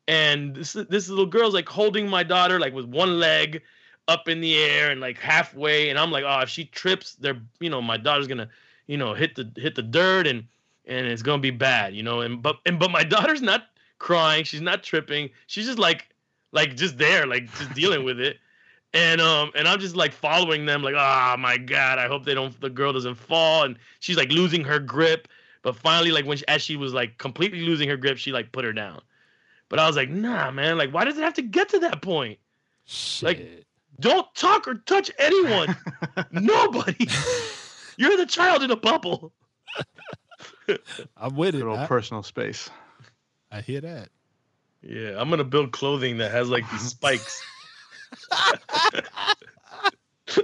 [0.08, 3.62] And this this little girl's like holding my daughter like with one leg
[4.08, 7.41] up in the air and like halfway, and I'm like, oh, if she trips, they're
[7.60, 8.50] you know my daughter's gonna
[8.88, 10.45] you know hit the hit the dirt and
[10.88, 12.21] and it's gonna be bad, you know.
[12.21, 13.65] And but and but my daughter's not
[14.00, 16.10] crying, she's not tripping, she's just like
[16.52, 18.38] like just there, like just dealing with it.
[18.93, 22.34] And um and I'm just like following them, like, oh my god, I hope they
[22.34, 23.63] don't the girl doesn't fall.
[23.63, 25.28] And she's like losing her grip.
[25.62, 28.52] But finally, like when she, as she was like completely losing her grip, she like
[28.52, 29.02] put her down.
[29.69, 32.02] But I was like, nah, man, like why does it have to get to that
[32.02, 32.39] point?
[33.38, 33.65] shit
[34.00, 35.76] Don't talk or touch anyone.
[36.32, 37.10] Nobody.
[37.98, 39.34] You're the child in a bubble.
[41.18, 42.70] i'm with it Good old I, personal space.
[43.52, 44.10] I hear that
[44.82, 47.44] Yeah, I'm gonna build clothing that has like these spikes.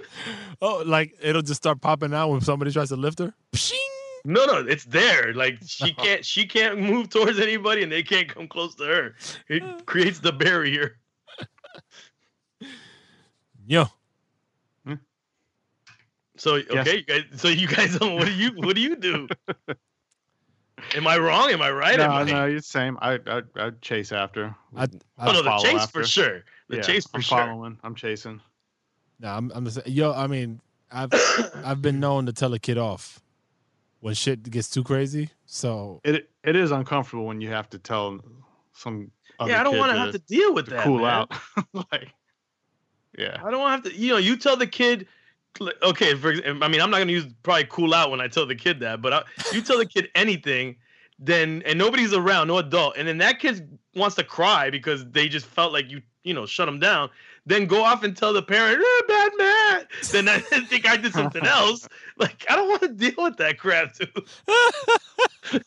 [0.62, 3.78] oh like it'll just start popping out when somebody tries to lift her Pshing!
[4.26, 5.34] No, no, it's there.
[5.34, 9.16] Like she can't, she can't move towards anybody, and they can't come close to her.
[9.50, 10.98] It creates the barrier.
[13.66, 13.88] yo
[16.44, 17.24] So okay, you guys.
[17.38, 17.98] So you guys.
[18.02, 18.52] What do you?
[18.58, 19.30] What do you do?
[20.94, 21.50] Am I wrong?
[21.52, 21.98] Am I right?
[21.98, 22.98] No, I, no, you're the same.
[23.02, 24.54] I I I chase after.
[24.76, 24.88] I,
[25.20, 26.02] oh no, the chase after.
[26.02, 26.44] for sure.
[26.68, 27.38] The Yeah, chase for I'm sure.
[27.38, 27.78] following.
[27.82, 28.42] I'm chasing.
[29.22, 30.12] No, I'm, I'm just yo.
[30.12, 30.60] I mean,
[30.92, 31.14] I've
[31.64, 33.22] I've been known to tell a kid off
[34.02, 35.30] when shit gets too crazy.
[35.46, 38.20] So It it is uncomfortable when you have to tell
[38.74, 39.12] some.
[39.40, 40.84] Other Yeah, I don't want to have to deal with to that.
[40.84, 41.06] cool man.
[41.06, 41.32] out.
[41.92, 42.14] like,
[43.18, 43.42] yeah.
[43.42, 44.02] I don't want to have to.
[44.02, 45.08] You know, you tell the kid.
[45.62, 48.56] Okay, for I mean, I'm not gonna use probably cool out when I tell the
[48.56, 50.76] kid that, but I, you tell the kid anything,
[51.20, 55.28] then and nobody's around, no adult, and then that kid wants to cry because they
[55.30, 57.10] just felt like you you know, shut them down,
[57.46, 59.86] then go off and tell the parent, eh, bad man.
[60.12, 61.88] Then I think I did something else.
[62.18, 64.08] Like, I don't want to deal with that crap, too.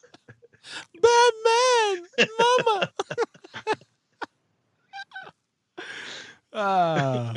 [1.00, 2.90] Bad man, mama.
[6.58, 7.34] Ah.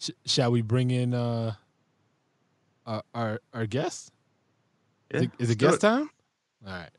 [0.00, 1.54] Sh- shall we bring in uh
[2.86, 4.10] our our, our guest?
[5.10, 5.80] Is it, is it guest it.
[5.80, 6.10] time?
[6.66, 6.90] All right.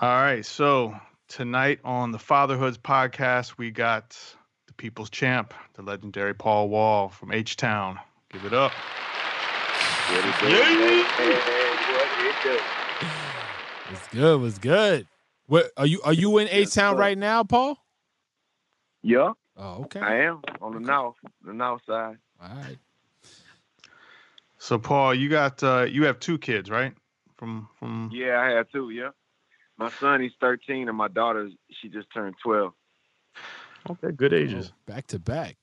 [0.00, 0.44] All right.
[0.44, 0.94] So
[1.28, 4.18] tonight on the Fatherhoods podcast, we got
[4.66, 7.98] the people's champ, the legendary Paul Wall from H Town.
[8.32, 8.72] Give it up.
[8.72, 10.48] What it do?
[10.48, 11.02] Yeah.
[11.92, 12.58] What it do?
[13.90, 14.40] What's good?
[14.40, 15.06] What's good?
[15.46, 17.76] What are you are you in H Town right now, Paul?
[19.02, 20.00] Yeah, Oh, okay.
[20.00, 22.18] I am on the north, the north side.
[22.40, 22.78] All right.
[24.58, 26.94] So Paul, you got uh, you have two kids, right?
[27.36, 28.90] From from Yeah, I have two.
[28.90, 29.10] Yeah,
[29.76, 32.72] my son he's 13, and my daughter she just turned 12.
[33.90, 34.72] Okay, good ages.
[34.72, 35.56] Oh, back to back.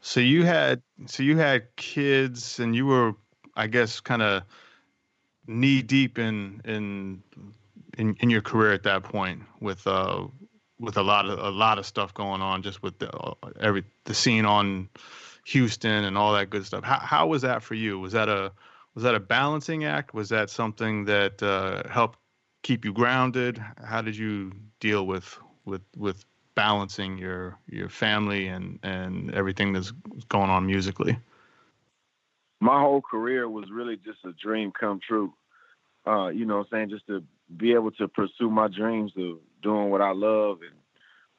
[0.00, 3.14] So you had so you had kids and you were
[3.56, 4.44] I guess kind of
[5.46, 7.22] knee deep in in
[7.96, 10.28] in in your career at that point with uh
[10.80, 13.84] with a lot of a lot of stuff going on just with the uh, every
[14.04, 14.88] the scene on
[15.44, 16.84] Houston and all that good stuff.
[16.84, 17.98] How how was that for you?
[17.98, 18.52] Was that a
[18.94, 20.14] was that a balancing act?
[20.14, 22.18] Was that something that uh, helped
[22.62, 23.62] keep you grounded?
[23.84, 29.92] How did you deal with with with balancing your your family and and everything that's
[30.28, 31.18] going on musically?
[32.60, 35.32] My whole career was really just a dream come true.
[36.06, 37.22] Uh, you know, I'm saying just to
[37.56, 40.76] be able to pursue my dreams of doing what I love and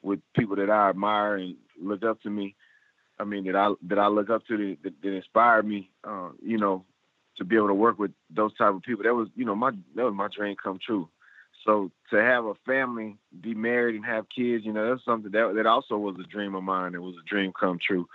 [0.02, 2.54] with people that I admire and look up to me.
[3.18, 5.90] I mean that I that I look up to that, that, inspired me.
[6.04, 6.84] Uh, you know,
[7.36, 9.04] to be able to work with those type of people.
[9.04, 11.08] That was, you know, my that was my dream come true.
[11.64, 15.54] So to have a family, be married and have kids, you know, that's something that
[15.54, 16.94] that also was a dream of mine.
[16.94, 18.08] It was a dream come true.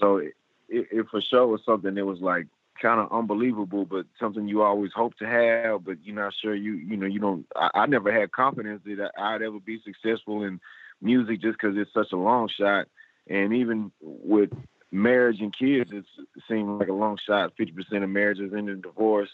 [0.00, 0.34] So it,
[0.68, 2.46] it, it for sure was something that was like
[2.82, 6.74] kind of unbelievable, but something you always hope to have, but you're not sure you
[6.74, 7.46] you know you don't.
[7.56, 10.60] I, I never had confidence that I'd ever be successful in
[11.00, 12.88] music just because it's such a long shot,
[13.28, 14.50] and even with
[14.90, 16.04] marriage and kids, it
[16.48, 17.52] seemed like a long shot.
[17.56, 19.30] Fifty percent of marriages end in divorce,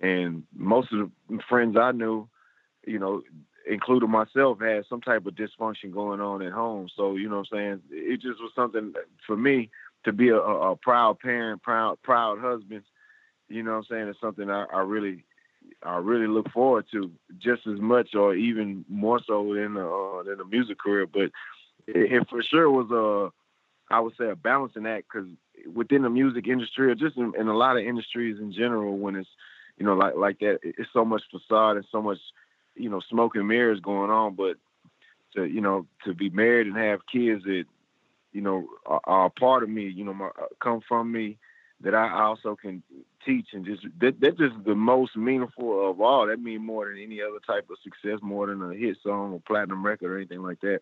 [0.00, 2.28] and most of the friends I knew,
[2.86, 3.22] you know,
[3.68, 6.88] including myself, had some type of dysfunction going on at home.
[6.96, 7.82] So you know what I'm saying?
[7.90, 8.94] It just was something
[9.26, 9.70] for me
[10.06, 12.82] to be a, a proud parent, proud proud husband.
[13.48, 14.08] You know what I'm saying?
[14.08, 15.24] It's something I, I really
[15.82, 20.22] I really look forward to just as much or even more so than the, uh,
[20.22, 21.06] than the music career.
[21.06, 21.32] But
[21.86, 25.28] it, it for sure was a I would say a balancing act because
[25.74, 29.16] within the music industry or just in, in a lot of industries in general, when
[29.16, 29.28] it's
[29.76, 32.18] you know like like that, it's so much facade and so much
[32.76, 34.36] you know smoke and mirrors going on.
[34.36, 34.56] But
[35.34, 37.64] to you know to be married and have kids that
[38.36, 41.38] you know are, are part of me, you know, my, uh, come from me
[41.80, 42.82] that I also can
[43.24, 46.26] teach and just that that's just the most meaningful of all.
[46.26, 49.40] That mean more than any other type of success, more than a hit song or
[49.40, 50.80] platinum record or anything like that.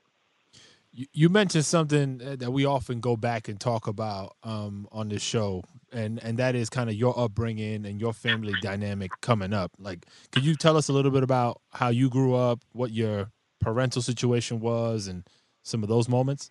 [0.93, 5.09] You, you mentioned something uh, that we often go back and talk about um, on
[5.09, 5.62] this show,
[5.93, 9.71] and and that is kind of your upbringing and your family dynamic coming up.
[9.79, 13.31] Like, could you tell us a little bit about how you grew up, what your
[13.61, 15.29] parental situation was, and
[15.62, 16.51] some of those moments?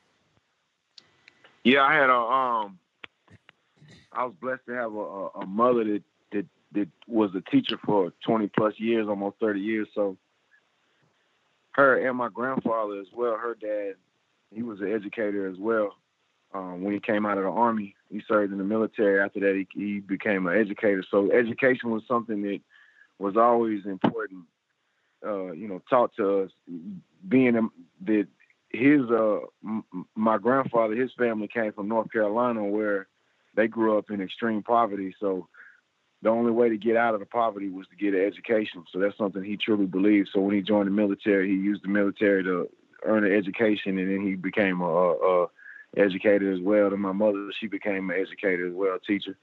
[1.64, 2.80] Yeah, I had a um,
[4.12, 8.12] I was blessed to have a, a, mother that, that that was a teacher for
[8.26, 9.88] 20 plus years, almost 30 years.
[9.96, 10.18] So
[11.72, 13.38] her and my grandfather as well.
[13.38, 13.96] Her dad,
[14.54, 15.96] he was an educator as well.
[16.54, 19.20] Um, when he came out of the army, he served in the military.
[19.20, 21.04] After that, he, he became an educator.
[21.10, 22.60] So education was something that
[23.18, 24.44] was always important.
[25.26, 26.52] Uh, you know, taught to us.
[27.28, 27.70] Being
[28.06, 28.28] that
[28.74, 33.08] his uh m- my grandfather his family came from North Carolina where
[33.56, 35.16] they grew up in extreme poverty.
[35.20, 35.48] So
[36.24, 38.84] the only way to get out of the poverty was to get an education.
[38.92, 40.30] So that's something he truly believed.
[40.34, 42.70] So when he joined the military he used the military to
[43.06, 45.48] earn an education and then he became a, a, a
[45.98, 46.88] educator as well.
[46.88, 49.38] And my mother she became an educator as well teacher.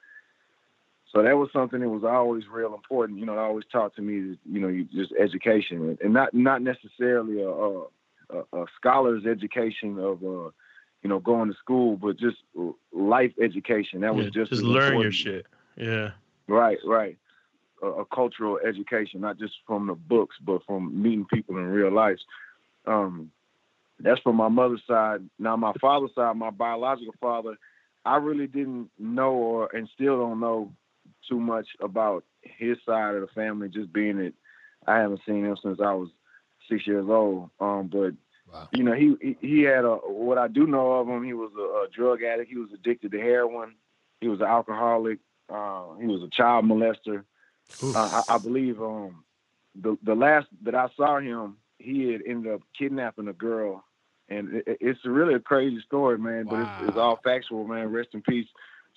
[1.12, 3.18] So that was something that was always real important.
[3.18, 6.62] You know it always taught to me you know you- just education and not not
[6.62, 7.84] necessarily a, a
[8.32, 10.50] a, a scholar's education of uh
[11.02, 12.38] you know going to school but just
[12.92, 14.00] life education.
[14.00, 15.46] That was Yeah, just just learn your shit.
[15.76, 16.10] Yeah.
[16.48, 17.16] right right.
[17.82, 21.92] A, a cultural education not just from the books but from meeting people in real
[21.92, 22.18] life.
[22.86, 23.30] Um
[24.02, 25.20] that's from my mother's side.
[25.38, 27.56] Now my father's side my biological father
[28.04, 30.72] i really didn't know or and still don't know
[31.28, 34.32] too much about his side of the family just being that
[34.86, 36.08] i haven't seen him since i was
[36.70, 38.14] six years old um but
[38.52, 38.68] Wow.
[38.72, 41.24] You know, he he- he had a what I do know of him.
[41.24, 42.50] He was a, a drug addict.
[42.50, 43.76] He was addicted to heroin.
[44.20, 45.18] He was an alcoholic.
[45.48, 47.24] Uh, he was a child molester.
[47.94, 49.24] Uh, I, I believe um,
[49.80, 53.84] the the last that I saw him, he had ended up kidnapping a girl,
[54.28, 56.46] and it, it- it's really a crazy story, man.
[56.48, 57.92] But it's, it's all factual, man.
[57.92, 58.48] Rest in peace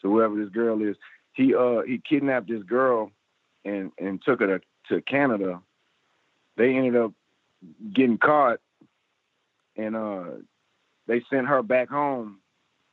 [0.01, 0.95] to whoever this girl is.
[1.33, 3.11] He uh he kidnapped this girl,
[3.65, 5.61] and and took her to, to Canada.
[6.57, 7.13] They ended up
[7.93, 8.59] getting caught,
[9.75, 10.23] and uh
[11.07, 12.39] they sent her back home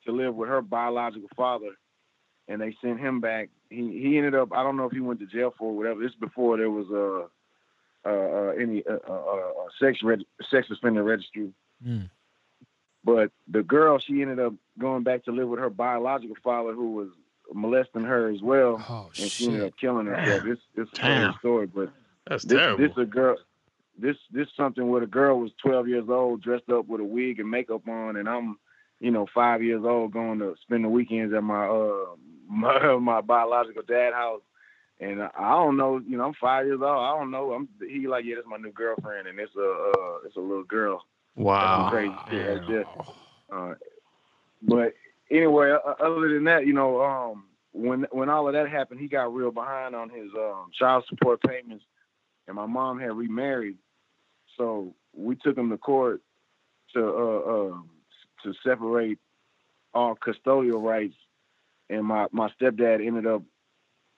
[0.06, 1.70] to live with her biological father,
[2.48, 3.50] and they sent him back.
[3.68, 6.00] He he ended up I don't know if he went to jail for or whatever.
[6.00, 7.26] This is before there was a
[8.08, 11.52] uh, uh, any uh, uh, uh, sex reg- sex offender registry.
[11.86, 12.08] Mm.
[13.04, 16.92] But the girl, she ended up going back to live with her biological father, who
[16.92, 17.08] was
[17.52, 20.42] molesting her as well, Oh and she ended up killing herself.
[20.44, 21.34] This this is a Damn.
[21.38, 21.90] story, but
[22.26, 22.88] That's this terrible.
[22.88, 23.36] this a girl.
[24.00, 27.40] This this something where the girl was 12 years old, dressed up with a wig
[27.40, 28.58] and makeup on, and I'm,
[28.98, 32.16] you know, five years old, going to spend the weekends at my uh
[32.48, 34.42] my, my biological dad house.
[35.00, 36.84] And I don't know, you know, I'm five years old.
[36.84, 37.52] I don't know.
[37.52, 40.64] I'm he like, yeah, that's my new girlfriend, and it's a uh, it's a little
[40.64, 41.04] girl.
[41.36, 41.88] Wow.
[41.90, 42.14] crazy
[42.68, 42.86] shit.
[43.50, 43.74] Uh,
[44.62, 44.94] but
[45.30, 49.32] anyway, other than that, you know, um, when when all of that happened, he got
[49.32, 51.84] real behind on his um, child support payments,
[52.46, 53.76] and my mom had remarried,
[54.60, 56.20] so we took him to court
[56.94, 57.90] to uh, um
[58.44, 59.18] to separate
[59.94, 61.16] our custodial rights,
[61.88, 63.42] and my my stepdad ended up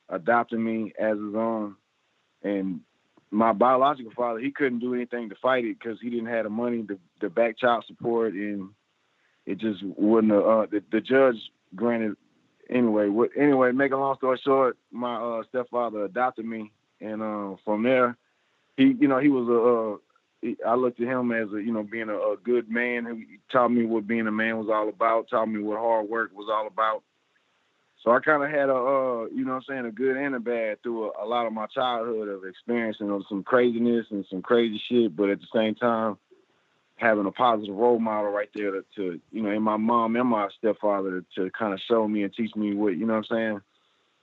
[0.09, 1.77] adopting me as his own,
[2.43, 2.81] and
[3.31, 6.51] my biological father he couldn't do anything to fight it because he didn't have the
[6.51, 8.69] money to, to back child support and
[9.47, 11.37] it just wouldn't uh the, the judge
[11.75, 12.15] granted
[12.69, 16.73] anyway what anyway make a long story short my uh stepfather adopted me.
[17.01, 18.19] And uh from there
[18.77, 20.12] he you know he was a uh
[20.67, 23.05] I looked at him as a you know being a, a good man.
[23.05, 26.31] Who taught me what being a man was all about taught me what hard work
[26.35, 27.03] was all about.
[28.03, 30.41] So I kind of had a, uh, you know I'm saying, a good and a
[30.41, 34.43] bad through a, a lot of my childhood of experiencing of some craziness and some
[34.43, 36.19] crazy shit, but at the same time,
[36.97, 40.29] having a positive role model right there to, to you know, and my mom and
[40.29, 43.27] my stepfather to, to kind of show me and teach me what, you know what
[43.31, 43.61] I'm saying,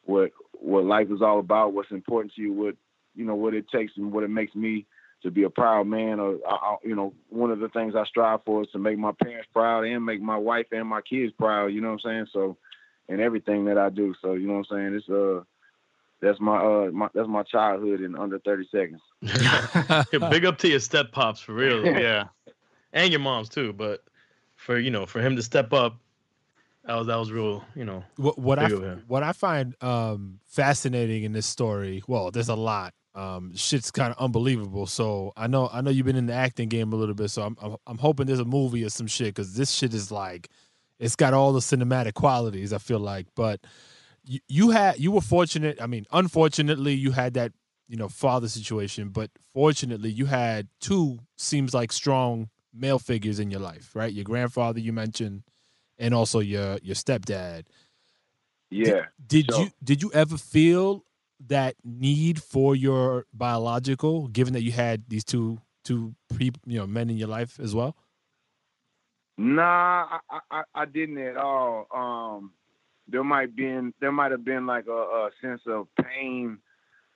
[0.03, 2.75] what what life is all about, what's important to you, what,
[3.15, 4.85] you know, what it takes and what it makes me
[5.23, 6.19] to be a proud man.
[6.19, 8.97] Or, I, I, you know, one of the things I strive for is to make
[8.97, 12.11] my parents proud and make my wife and my kids proud, you know what I'm
[12.11, 12.27] saying?
[12.33, 12.57] So,
[13.09, 14.13] and everything that I do.
[14.21, 14.95] So you know what I'm saying?
[14.95, 15.41] It's uh
[16.21, 19.01] that's my uh my that's my childhood in under 30 seconds.
[20.29, 22.25] Big up to your step pops for real, Yeah.
[22.93, 23.73] and your moms too.
[23.73, 24.03] But
[24.55, 25.97] for you know, for him to step up,
[26.85, 27.63] that was that was real.
[27.75, 29.03] You know, what what I Big of him.
[29.07, 32.93] what I find um fascinating in this story, well, there's a lot.
[33.19, 34.85] Um, shit's kind of unbelievable.
[34.87, 37.29] So I know I know you've been in the acting game a little bit.
[37.29, 40.11] So I'm I'm, I'm hoping there's a movie or some shit because this shit is
[40.11, 40.49] like,
[40.99, 42.71] it's got all the cinematic qualities.
[42.73, 43.59] I feel like, but
[44.23, 45.81] you, you had you were fortunate.
[45.81, 47.51] I mean, unfortunately, you had that
[47.89, 53.51] you know father situation, but fortunately, you had two seems like strong male figures in
[53.51, 54.13] your life, right?
[54.13, 55.43] Your grandfather you mentioned,
[55.97, 57.65] and also your your stepdad
[58.71, 59.05] Yeah.
[59.25, 59.65] did Sure.
[59.65, 61.03] you did you ever feel
[61.47, 66.85] that need for your biological given that you had these two two pre, you know
[66.87, 67.95] men in your life as well
[69.37, 71.87] Nah, I, I I didn't at all.
[71.95, 72.51] Um
[73.07, 76.57] there might been there might have been like a, a sense of pain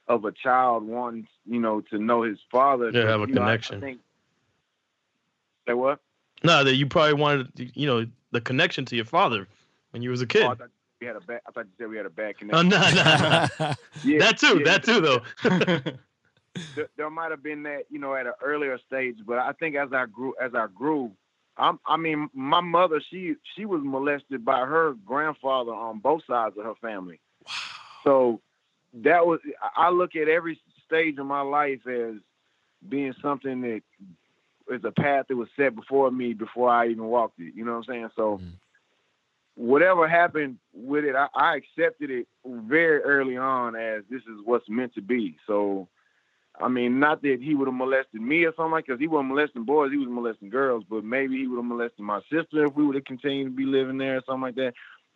[0.08, 2.92] of a child wanting, you know, to know his father.
[2.92, 3.78] Yeah, but, have a you know, I- connection.
[3.78, 4.00] I think,
[5.68, 6.00] say what?
[6.46, 9.48] no, that you probably wanted, you know, the connection to your father
[9.92, 10.44] when you was a kid.
[10.44, 10.70] Oh, I thought
[11.04, 12.70] we had a bad I thought you said we had a bad Oh connection.
[12.70, 14.64] no, no, Yeah, that too, yeah.
[14.64, 15.22] that too though.
[16.76, 19.76] there, there might have been that, you know, at an earlier stage, but I think
[19.76, 21.12] as I grew, as I grew,
[21.58, 26.56] I'm, I mean, my mother, she she was molested by her grandfather on both sides
[26.58, 27.20] of her family.
[27.46, 27.52] Wow.
[28.04, 28.42] So
[29.04, 29.40] that was,
[29.76, 32.16] I look at every stage of my life as
[32.88, 33.82] being something that
[34.72, 37.54] is a path that was set before me before I even walked it.
[37.56, 38.10] You know what I'm saying?
[38.16, 38.52] So Mm.
[39.56, 44.70] Whatever happened with it, I, I accepted it very early on as this is what's
[44.70, 45.38] meant to be.
[45.48, 45.88] So,
[46.60, 49.30] I mean, not that he would have molested me or something like, because he wasn't
[49.30, 50.84] molesting boys, he was molesting girls.
[50.90, 53.66] But maybe he would have molested my sister if we would have continued to be
[53.66, 54.74] living there or something like that.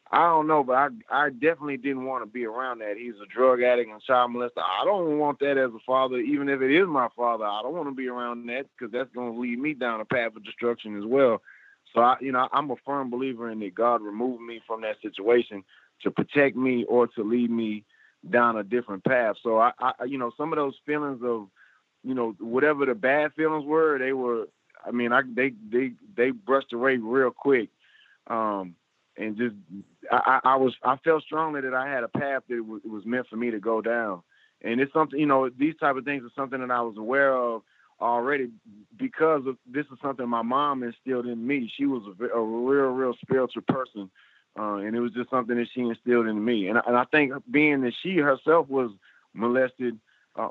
[0.09, 2.95] I don't know, but I I definitely didn't want to be around that.
[2.97, 4.63] He's a drug addict and child molester.
[4.63, 7.43] I don't want that as a father, even if it is my father.
[7.43, 10.05] I don't want to be around that because that's going to lead me down a
[10.05, 11.41] path of destruction as well.
[11.97, 14.97] So I, you know, I'm a firm believer in that God removed me from that
[15.01, 15.63] situation
[16.03, 17.85] to protect me or to lead me
[18.29, 19.37] down a different path.
[19.41, 21.47] So I, I you know, some of those feelings of,
[22.03, 24.47] you know, whatever the bad feelings were, they were,
[24.85, 27.69] I mean, I they they they brushed away real quick,
[28.27, 28.75] um,
[29.17, 29.55] and just
[30.11, 33.27] I, I was I felt strongly that I had a path that was, was meant
[33.27, 34.21] for me to go down,
[34.61, 37.35] and it's something you know these type of things are something that I was aware
[37.35, 37.63] of
[37.99, 38.49] already
[38.97, 41.71] because of this is something my mom instilled in me.
[41.75, 44.09] She was a, a real real spiritual person.
[44.59, 47.31] Uh, and it was just something that she instilled in me, and, and I think
[47.51, 48.89] being that she herself was
[49.35, 49.99] molested,
[50.35, 50.49] uh,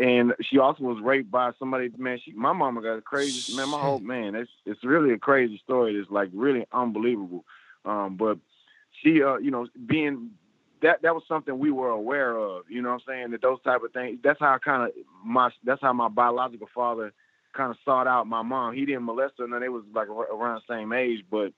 [0.00, 1.90] and she also was raped by somebody.
[1.96, 3.70] Man, she my mama got a crazy man.
[3.70, 5.96] My whole man, it's it's really a crazy story.
[5.96, 7.44] It's like really unbelievable.
[7.84, 8.38] Um, but
[9.02, 10.30] she, uh, you know, being
[10.84, 12.64] that that was something we were aware of.
[12.68, 13.30] You know what I'm saying?
[13.30, 14.18] That those type of things.
[14.22, 14.90] That's how kind of
[15.24, 17.12] my that's how my biological father
[17.56, 18.74] kind of sought out my mom.
[18.74, 21.24] He didn't molest her, and they was like around the same age.
[21.30, 21.52] But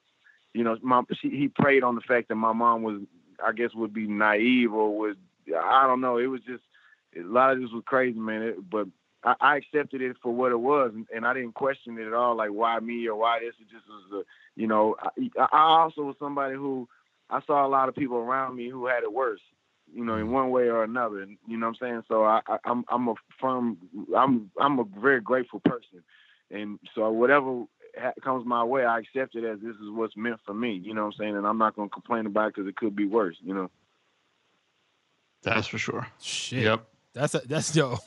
[0.54, 3.00] you know, mom, she, he preyed on the fact that my mom was,
[3.44, 5.16] I guess, would be naive or was
[5.48, 6.18] I don't know.
[6.18, 6.62] It was just
[7.18, 8.42] a lot of this was crazy, man.
[8.42, 8.86] It, but
[9.24, 12.14] I, I, accepted it for what it was, and, and, I didn't question it at
[12.14, 12.36] all.
[12.36, 13.54] Like why me or why this?
[13.60, 14.94] It just was, a, you know.
[15.00, 16.88] I, I also was somebody who
[17.28, 19.40] I saw a lot of people around me who had it worse,
[19.92, 20.32] you know, in mm-hmm.
[20.32, 21.22] one way or another.
[21.22, 22.02] And, you know what I'm saying?
[22.08, 23.78] So I, I, I'm I'm a firm.
[24.16, 26.02] I'm I'm a very grateful person,
[26.50, 27.64] and so whatever
[28.22, 30.74] comes my way, I accept it as this is what's meant for me.
[30.74, 31.36] You know what I'm saying?
[31.36, 33.36] And I'm not going to complain about it because it could be worse.
[33.42, 33.70] You know.
[35.42, 36.06] That's for sure.
[36.20, 36.64] Shit.
[36.64, 36.86] Yep.
[37.14, 37.98] That's a, that's yo.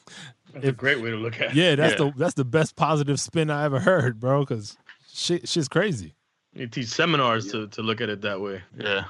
[0.54, 1.52] That's if, a great way to look at.
[1.52, 1.56] it.
[1.56, 2.12] Yeah, that's yeah.
[2.12, 4.42] the that's the best positive spin I ever heard, bro.
[4.42, 4.78] Because
[5.12, 6.14] shit, shit's crazy.
[6.54, 7.52] You teach seminars yeah.
[7.52, 8.62] to to look at it that way.
[8.78, 9.06] Yeah.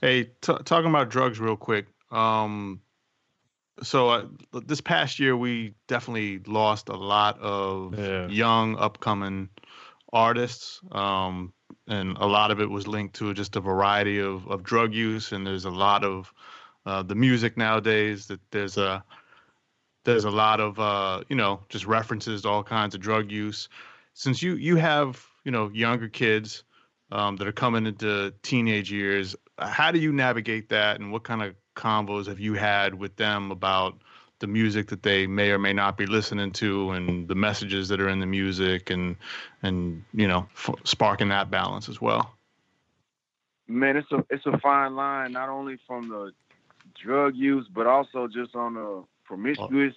[0.00, 1.86] Hey, t- talking about drugs real quick.
[2.10, 2.80] Um,
[3.82, 4.24] so uh,
[4.64, 8.28] this past year we definitely lost a lot of yeah.
[8.28, 9.48] young upcoming
[10.12, 10.80] artists.
[10.92, 11.52] Um,
[11.86, 15.32] and a lot of it was linked to just a variety of, of drug use.
[15.32, 16.32] And there's a lot of
[16.86, 19.04] uh, the music nowadays that there's a
[20.04, 23.68] there's a lot of uh, you know just references to all kinds of drug use.
[24.14, 26.62] Since you you have you know younger kids
[27.10, 31.42] um, that are coming into teenage years, how do you navigate that, and what kind
[31.42, 33.96] of combos have you had with them about
[34.40, 37.98] the music that they may or may not be listening to and the messages that
[37.98, 39.16] are in the music and
[39.62, 42.34] and you know f- sparking that balance as well
[43.66, 46.30] man it's a it's a fine line not only from the
[47.02, 49.94] drug use but also just on the promiscuous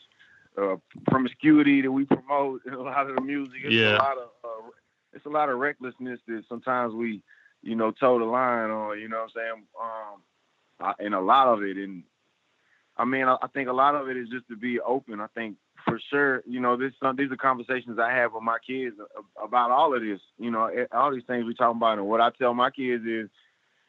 [0.58, 0.76] uh,
[1.08, 3.98] promiscuity that we promote in a lot of the music it's yeah.
[3.98, 4.70] a lot of uh,
[5.14, 7.22] it's a lot of recklessness that sometimes we
[7.62, 11.48] you know toe the line on you know what i'm saying um and a lot
[11.48, 12.04] of it and
[12.98, 15.22] I mean, I, think a lot of it is just to be open.
[15.22, 15.56] I think
[15.86, 18.96] for sure, you know, this uh, these are conversations I have with my kids
[19.42, 20.20] about all of this.
[20.38, 23.30] You know, all these things we talk about, and what I tell my kids is,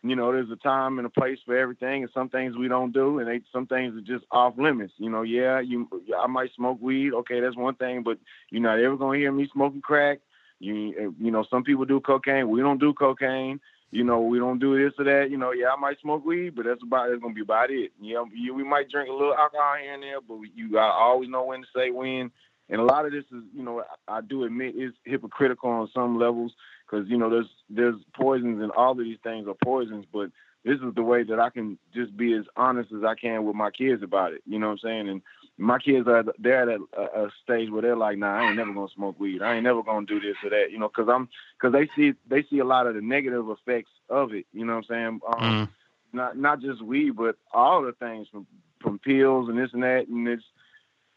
[0.03, 2.93] you know, there's a time and a place for everything, and some things we don't
[2.93, 4.95] do, and they, some things are just off limits.
[4.97, 8.19] You know, yeah, you, I might smoke weed, okay, that's one thing, but
[8.51, 10.21] you're not ever gonna hear me smoking crack.
[10.63, 12.49] You, you know, some people do cocaine.
[12.49, 13.61] We don't do cocaine
[13.93, 15.31] you know, we don't do this or that.
[15.31, 17.93] You know, yeah, I might smoke weed, but that's about that's gonna be about it.
[18.01, 20.95] You know, you, we might drink a little alcohol here and there, but you gotta
[20.95, 22.31] always know when to say when.
[22.71, 25.91] And a lot of this is, you know, I, I do admit is hypocritical on
[25.93, 26.53] some levels
[26.91, 30.31] because you know there's there's poisons and all of these things are poisons, but
[30.65, 33.57] this is the way that I can just be as honest as I can with
[33.57, 34.43] my kids about it.
[34.47, 35.09] You know what I'm saying?
[35.09, 35.23] And
[35.59, 38.73] my kids are they're at a, a stage where they're like, nah, I ain't never
[38.73, 39.43] gonna smoke weed.
[39.43, 40.71] I ain't never gonna do this or that.
[40.71, 41.29] You know, because I'm
[41.61, 44.47] because they see they see a lot of the negative effects of it.
[44.53, 45.21] You know what I'm saying?
[45.37, 45.69] Um, mm.
[46.13, 48.47] Not not just weed, but all the things from
[48.81, 50.07] from pills and this and that.
[50.09, 50.45] And it's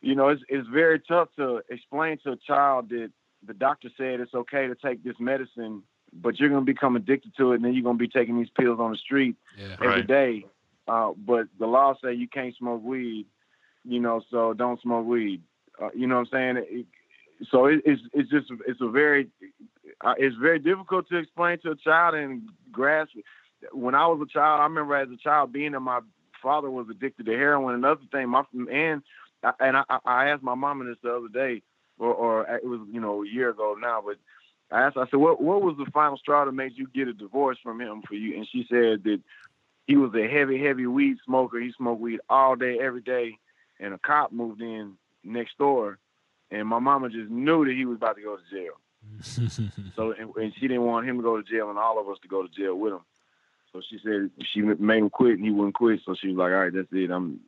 [0.01, 3.11] you know it's it's very tough to explain to a child that
[3.45, 5.83] the doctor said it's okay to take this medicine,
[6.22, 8.80] but you're gonna become addicted to it, and then you're gonna be taking these pills
[8.80, 10.07] on the street yeah, every right.
[10.07, 10.45] day.
[10.88, 13.26] Uh, but the law say you can't smoke weed
[13.86, 15.41] you know, so don't smoke weed.
[15.82, 16.66] Uh, you know what I'm saying?
[16.70, 16.86] It,
[17.51, 19.28] so it, it's it's just it's a very
[20.03, 23.11] uh, it's very difficult to explain to a child and grasp.
[23.72, 25.99] When I was a child, I remember as a child being that my
[26.41, 27.76] father was addicted to heroin.
[27.76, 29.01] Another thing, my and
[29.59, 31.61] and I, I asked my mom this the other day,
[31.99, 34.16] or, or it was you know a year ago now, but
[34.72, 37.13] I asked, I said, what what was the final straw that made you get a
[37.13, 38.36] divorce from him for you?
[38.36, 39.22] And she said that
[39.88, 41.59] he was a heavy, heavy weed smoker.
[41.59, 43.38] He smoked weed all day, every day,
[43.80, 44.93] and a cop moved in
[45.24, 45.99] next door,
[46.49, 48.74] and my mama just knew that he was about to go to jail.
[49.95, 52.18] so and, and, she didn't want him to go to jail and all of us
[52.24, 53.01] to go to jail with him.
[53.72, 55.99] So she said she made him quit and he wouldn't quit.
[56.05, 57.11] So she was like, "All right, that's it.
[57.11, 57.39] I'm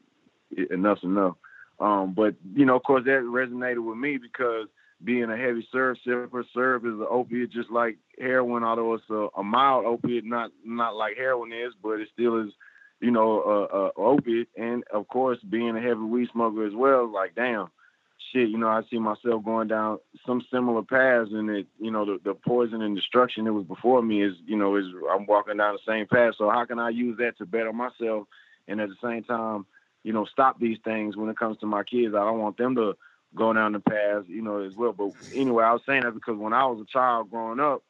[0.56, 1.36] enough's enough."
[1.80, 4.68] Um, but you know, of course, that resonated with me because
[5.04, 9.28] being a heavy syrup sipper, syrup is an opiate just like heroin, although it's a,
[9.38, 12.52] a mild opiate, not not like heroin is, but it still is
[13.00, 17.12] you know, uh, uh, opiate, and of course, being a heavy weed smoker as well.
[17.12, 17.68] Like, damn,
[18.32, 22.06] shit, you know, I see myself going down some similar paths, and it, you know,
[22.06, 25.58] the, the poison and destruction that was before me is, you know, is I'm walking
[25.58, 26.34] down the same path.
[26.38, 28.28] So how can I use that to better myself,
[28.68, 29.66] and at the same time,
[30.04, 32.16] you know, stop these things when it comes to my kids?
[32.16, 32.96] I don't want them to
[33.36, 34.94] go down the path, you know, as well.
[34.94, 37.84] But anyway, I was saying that because when I was a child growing up,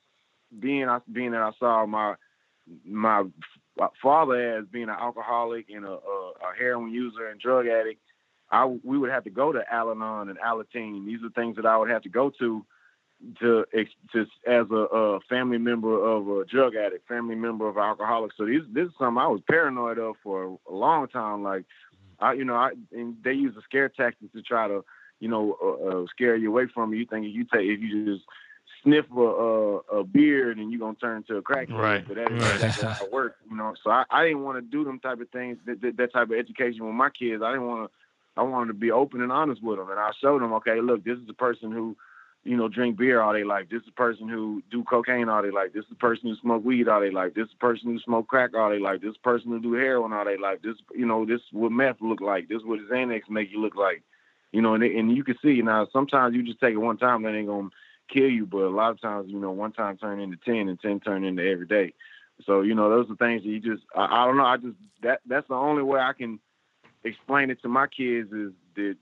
[0.57, 2.15] being I being that I saw my
[2.85, 3.23] my
[4.01, 8.01] father as being an alcoholic and a, a, a heroin user and drug addict
[8.49, 11.05] I we would have to go to Al-Anon and Alateen.
[11.05, 12.65] These are things that I would have to go to
[13.39, 13.65] to
[14.13, 18.31] to as a, a, family member of a drug addict, family member of an alcoholic.
[18.37, 21.43] So these this is something I was paranoid of for a long time.
[21.43, 21.65] Like
[22.19, 24.85] I, you know, I and they use the scare tactics to try to,
[25.19, 26.97] you know, uh, uh, scare you away from it.
[26.97, 28.25] You think if you take if you just
[28.83, 31.77] sniff a, a, a beard and you're gonna turn into a crackhead.
[31.77, 32.07] Right.
[32.07, 32.59] But that right.
[32.59, 33.73] that's how it works, you know.
[33.83, 36.29] So I, I didn't want to do them type of things, that, that, that type
[36.29, 37.41] of education with my kids.
[37.43, 37.97] I didn't want to
[38.37, 41.03] I wanted to be open and honest with them, and I showed them, okay, look,
[41.03, 41.97] this is the person who,
[42.43, 43.69] you know, drink beer all they like.
[43.69, 45.73] This is the person who do cocaine all they like.
[45.73, 47.33] This is the person who smoke weed all they like.
[47.33, 49.01] This is the person who smoke crack all they like.
[49.01, 50.61] This is the person who do heroin all they like.
[50.61, 52.47] This, you know, this is what meth look like.
[52.47, 54.03] This is what Xanax make you look like.
[54.51, 55.87] You know, and and you can see now.
[55.91, 57.69] Sometimes you just take it one time, that ain't gonna
[58.11, 60.79] kill you, but a lot of times, you know, one time turn into ten, and
[60.79, 61.93] ten turn into every day.
[62.45, 64.45] So you know, those are things that you just I, I don't know.
[64.45, 66.39] I just that that's the only way I can
[67.03, 68.95] explain it to my kids is that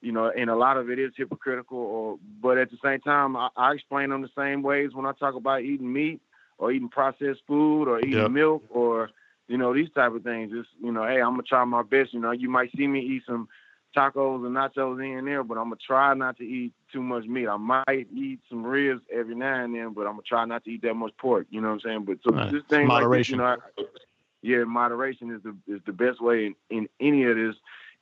[0.00, 1.78] you know, and a lot of it is hypocritical.
[1.78, 5.12] Or, but at the same time, I, I explain them the same ways when I
[5.12, 6.20] talk about eating meat
[6.58, 8.30] or eating processed food or eating yep.
[8.30, 9.10] milk or
[9.48, 10.52] you know these type of things.
[10.52, 12.12] Just you know, hey, I'm gonna try my best.
[12.12, 13.48] You know, you might see me eat some
[13.94, 17.24] tacos and nachos here and there, but I'm gonna try not to eat too much
[17.24, 17.48] meat.
[17.48, 20.70] I might eat some ribs every now and then, but I'm gonna try not to
[20.70, 21.46] eat that much pork.
[21.50, 22.04] You know what I'm saying?
[22.04, 22.52] But so right.
[22.52, 23.38] this thing moderation.
[23.38, 26.88] Like this, you know, I, yeah, moderation is the is the best way in, in
[27.00, 27.54] any of this.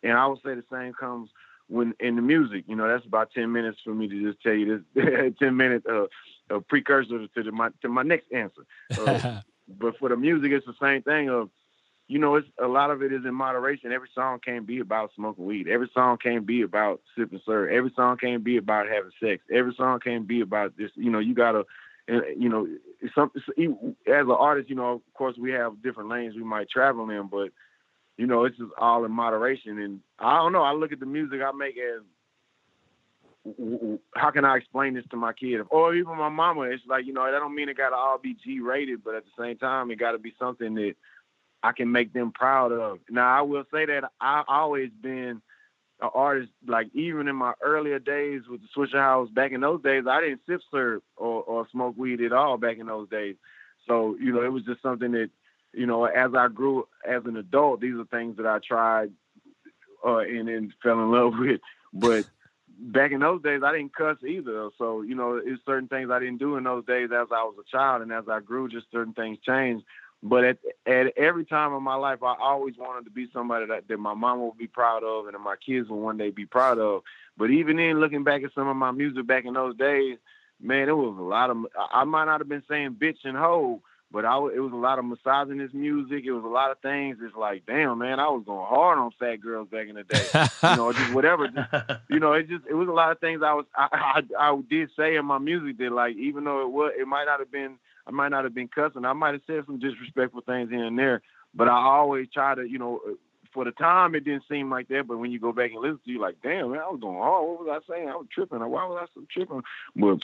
[0.03, 1.30] And I would say the same comes
[1.68, 2.64] when in the music.
[2.66, 5.84] You know, that's about ten minutes for me to just tell you this ten minute
[5.88, 6.07] uh,
[6.51, 8.62] a precursor to the, my to my next answer.
[8.99, 9.40] Uh,
[9.78, 11.28] but for the music, it's the same thing.
[11.28, 11.51] Of
[12.09, 13.92] you know, it's a lot of it is in moderation.
[13.92, 15.68] Every song can't be about smoking weed.
[15.68, 17.70] Every song can't be about sipping syrup.
[17.72, 19.42] Every song can't be about having sex.
[19.53, 20.90] Every song can't be about this.
[20.94, 21.64] You know, you gotta
[22.11, 22.66] uh, you know,
[23.14, 23.42] some as
[24.07, 27.50] an artist, you know, of course we have different lanes we might travel in, but
[28.16, 29.78] you know, it's just all in moderation.
[29.78, 30.62] And I don't know.
[30.62, 32.03] I look at the music I make as
[34.14, 36.62] how can I explain this to my kid or even my mama?
[36.62, 39.14] It's like you know, that don't mean it got to all be G rated, but
[39.14, 40.94] at the same time, it got to be something that
[41.63, 42.99] I can make them proud of.
[43.09, 45.43] Now, I will say that I always been
[46.01, 50.05] an artist, like even in my earlier days with the Swishahouse, back in those days,
[50.09, 53.37] I didn't sip syrup or, or smoke weed at all back in those days.
[53.87, 55.31] So, you know, it was just something that,
[55.73, 59.11] you know, as I grew as an adult, these are things that I tried
[60.05, 61.61] uh, and then fell in love with.
[61.93, 62.29] But
[62.79, 64.71] back in those days, I didn't cuss either.
[64.79, 67.55] So, you know, it's certain things I didn't do in those days as I was
[67.61, 68.03] a child.
[68.03, 69.85] And as I grew, just certain things changed.
[70.23, 73.89] But at, at every time in my life, I always wanted to be somebody that,
[73.89, 76.47] that my mom would be proud of and that my kids will one day be
[76.47, 77.03] proud of.
[77.37, 80.18] But even in looking back at some of my music back in those days,
[80.61, 83.83] man, it was a lot of, I might not have been saying bitch and hoe,
[84.12, 86.25] but I, it was a lot of misogynist music.
[86.25, 87.16] It was a lot of things.
[87.20, 90.29] It's like, damn, man, I was going hard on fat girls back in the day.
[90.70, 91.49] you know, just whatever.
[91.49, 91.68] Just,
[92.11, 94.61] you know, it just, it was a lot of things I was, I, I, I
[94.70, 97.51] did say in my music that like, even though it was, it might not have
[97.51, 99.05] been, I might not have been cussing.
[99.05, 101.22] I might have said some disrespectful things here and there,
[101.55, 103.00] but I always try to, you know,
[103.53, 106.00] for the time it didn't seem like that, but when you go back and listen
[106.05, 107.46] to you, like, damn, man, I was going hard.
[107.46, 108.09] What was I saying?
[108.09, 108.61] I was tripping.
[108.61, 109.62] Why was I so tripping?
[109.94, 110.18] But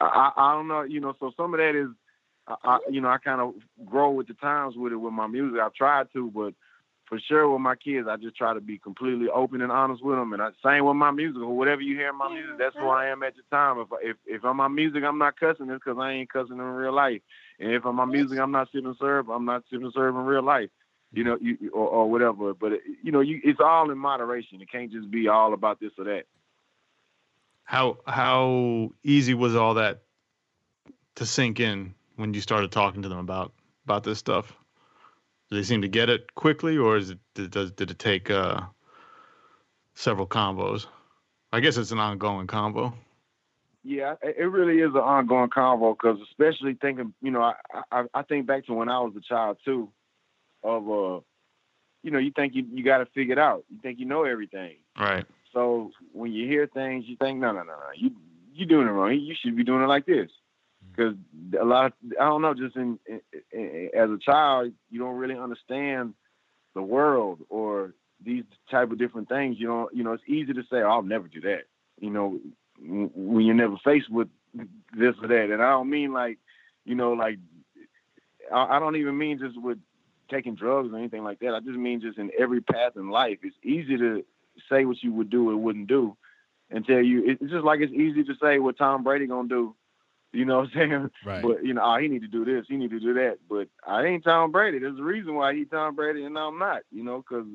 [0.00, 1.14] I, I don't know, you know.
[1.18, 1.88] So some of that is,
[2.46, 3.54] I, you know, I kind of
[3.86, 5.60] grow with the times with it with my music.
[5.60, 6.52] I've tried to, but
[7.06, 10.16] for sure with my kids, I just try to be completely open and honest with
[10.16, 10.32] them.
[10.32, 12.88] And I same with my music or whatever you hear in my music, that's who
[12.88, 13.78] I am at the time.
[13.78, 15.68] If if if I'm my music, I'm not cussing.
[15.70, 17.20] It's because I ain't cussing in real life.
[17.58, 19.28] And if I'm my music, I'm not sipping syrup.
[19.30, 20.70] I'm not sipping syrup in real life.
[21.12, 21.30] You mm-hmm.
[21.30, 22.54] know, you or, or whatever.
[22.54, 24.60] But uh, you know, you it's all in moderation.
[24.60, 26.24] It can't just be all about this or that.
[27.64, 30.02] How how easy was all that
[31.16, 33.52] to sink in when you started talking to them about
[33.84, 34.56] about this stuff?
[35.54, 38.28] Do they seem to get it quickly, or is it did, does did it take
[38.28, 38.62] uh,
[39.94, 40.86] several combos?
[41.52, 42.92] I guess it's an ongoing combo.
[43.84, 47.54] Yeah, it really is an ongoing convo because, especially thinking, you know, I,
[47.92, 49.92] I, I think back to when I was a child too,
[50.64, 51.20] of uh,
[52.02, 53.64] you know, you think you you got to figure it out.
[53.70, 54.78] You think you know everything.
[54.98, 55.24] Right.
[55.52, 58.10] So when you hear things, you think, no, no, no, no, you
[58.52, 59.16] you doing it wrong.
[59.16, 60.32] You should be doing it like this
[60.94, 61.14] because
[61.60, 63.20] a lot of I don't know, just in, in,
[63.52, 66.14] in, as a child, you don't really understand
[66.74, 69.56] the world or these type of different things.
[69.58, 71.64] You know, you know, it's easy to say, oh, "I'll never do that."
[72.00, 72.38] you know,
[72.78, 74.28] when you're never faced with
[74.96, 75.50] this or that.
[75.50, 76.38] And I don't mean like,
[76.84, 77.38] you know, like
[78.52, 79.78] I, I don't even mean just with
[80.30, 81.54] taking drugs or anything like that.
[81.54, 83.38] I just mean just in every path in life.
[83.42, 84.24] It's easy to
[84.70, 86.16] say what you would do or wouldn't do
[86.86, 87.24] tell you.
[87.26, 89.74] It's just like it's easy to say what Tom Brady gonna do.
[90.34, 91.10] You know what I'm saying?
[91.24, 91.42] Right.
[91.42, 93.38] But you know, oh, he need to do this, he need to do that.
[93.48, 94.78] But I ain't Tom Brady.
[94.78, 96.82] There's a reason why he Tom Brady and I'm not.
[96.90, 97.46] You know, because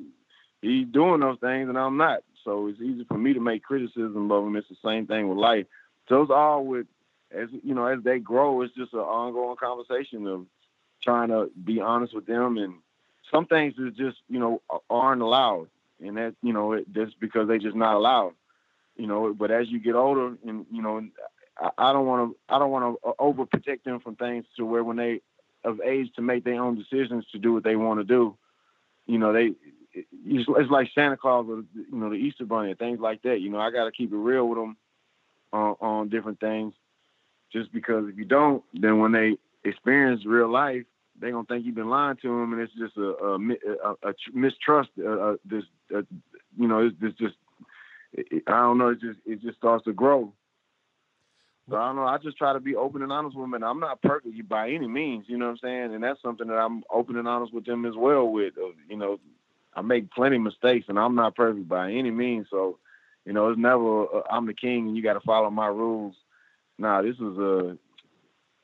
[0.62, 2.22] he's doing those things and I'm not.
[2.44, 4.56] So it's easy for me to make criticism of him.
[4.56, 5.66] It's the same thing with life.
[6.08, 6.86] So it's all with
[7.32, 10.46] as you know, as they grow, it's just an ongoing conversation of
[11.02, 12.56] trying to be honest with them.
[12.58, 12.74] And
[13.30, 15.68] some things is just you know aren't allowed,
[16.00, 18.32] and that you know it, that's because they just not allowed.
[18.96, 21.06] You know, but as you get older, and you know,
[21.78, 24.96] I, don't want to I don't want to overprotect them from things to where when
[24.96, 25.20] they
[25.64, 28.36] of age to make their own decisions to do what they want to do,
[29.06, 29.52] you know, they
[29.92, 33.40] it's, like Santa Claus or you know the Easter Bunny and things like that.
[33.40, 34.76] You know, I got to keep it real with them
[35.52, 36.74] on, on different things.
[37.52, 40.84] Just because if you don't, then when they experience real life,
[41.18, 44.14] they're gonna think you've been lying to them, and it's just a, a, a, a
[44.32, 44.90] mistrust.
[44.98, 46.02] Uh, this, uh,
[46.56, 47.34] you know, it's, it's just
[48.46, 48.90] I don't know.
[48.90, 50.32] It just it just starts to grow.
[51.70, 52.04] So I don't know.
[52.04, 53.54] I just try to be open and honest with them.
[53.54, 55.94] And I'm not perfect by any means, you know what I'm saying?
[55.94, 58.26] And that's something that I'm open and honest with them as well.
[58.26, 58.54] With
[58.88, 59.20] you know,
[59.74, 62.48] I make plenty of mistakes, and I'm not perfect by any means.
[62.50, 62.78] So,
[63.24, 66.16] you know, it's never uh, I'm the king and you got to follow my rules.
[66.76, 67.76] Nah, this is a,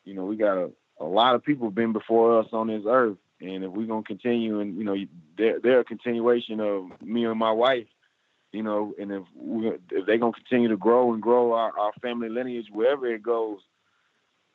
[0.04, 3.18] you know, we got a, a lot of people been before us on this earth,
[3.40, 4.96] and if we're gonna continue, and you know,
[5.38, 7.86] they're they're a continuation of me and my wife,
[8.56, 9.22] you know, and if
[9.90, 13.58] if they're gonna continue to grow and grow our, our family lineage wherever it goes,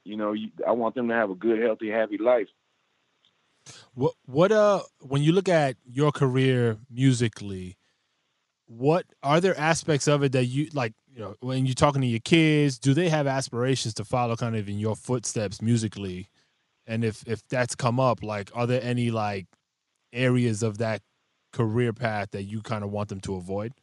[0.04, 2.48] you know, you, I want them to have a good, healthy, happy life.
[3.94, 7.78] What what uh when you look at your career musically,
[8.66, 12.08] what are there aspects of it that you like, you know, when you're talking to
[12.08, 16.28] your kids, do they have aspirations to follow kind of in your footsteps musically?
[16.88, 19.46] And if if that's come up, like are there any like
[20.12, 21.04] areas of that
[21.54, 23.74] career path that you kind of want them to avoid?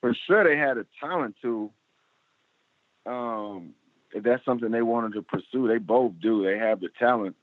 [0.00, 1.70] For sure they had a talent to
[3.06, 3.74] um
[4.12, 6.44] if that's something they wanted to pursue, they both do.
[6.44, 7.36] They have the talent.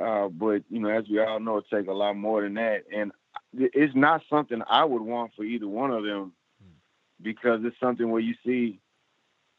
[0.00, 2.84] Uh, but you know, as we all know, it takes a lot more than that,
[2.94, 3.12] and
[3.52, 6.32] it's not something I would want for either one of them,
[7.20, 8.78] because it's something where you see,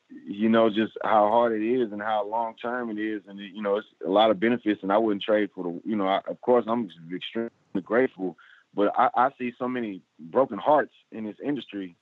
[0.09, 3.61] you know, just how hard it is and how long term it is, and you
[3.61, 6.21] know, it's a lot of benefits, and I wouldn't trade for the, you know, I,
[6.27, 7.51] of course, I'm extremely
[7.83, 8.37] grateful,
[8.73, 11.95] but I, I see so many broken hearts in this industry,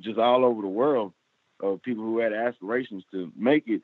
[0.00, 1.12] just all over the world
[1.60, 3.82] of people who had aspirations to make it.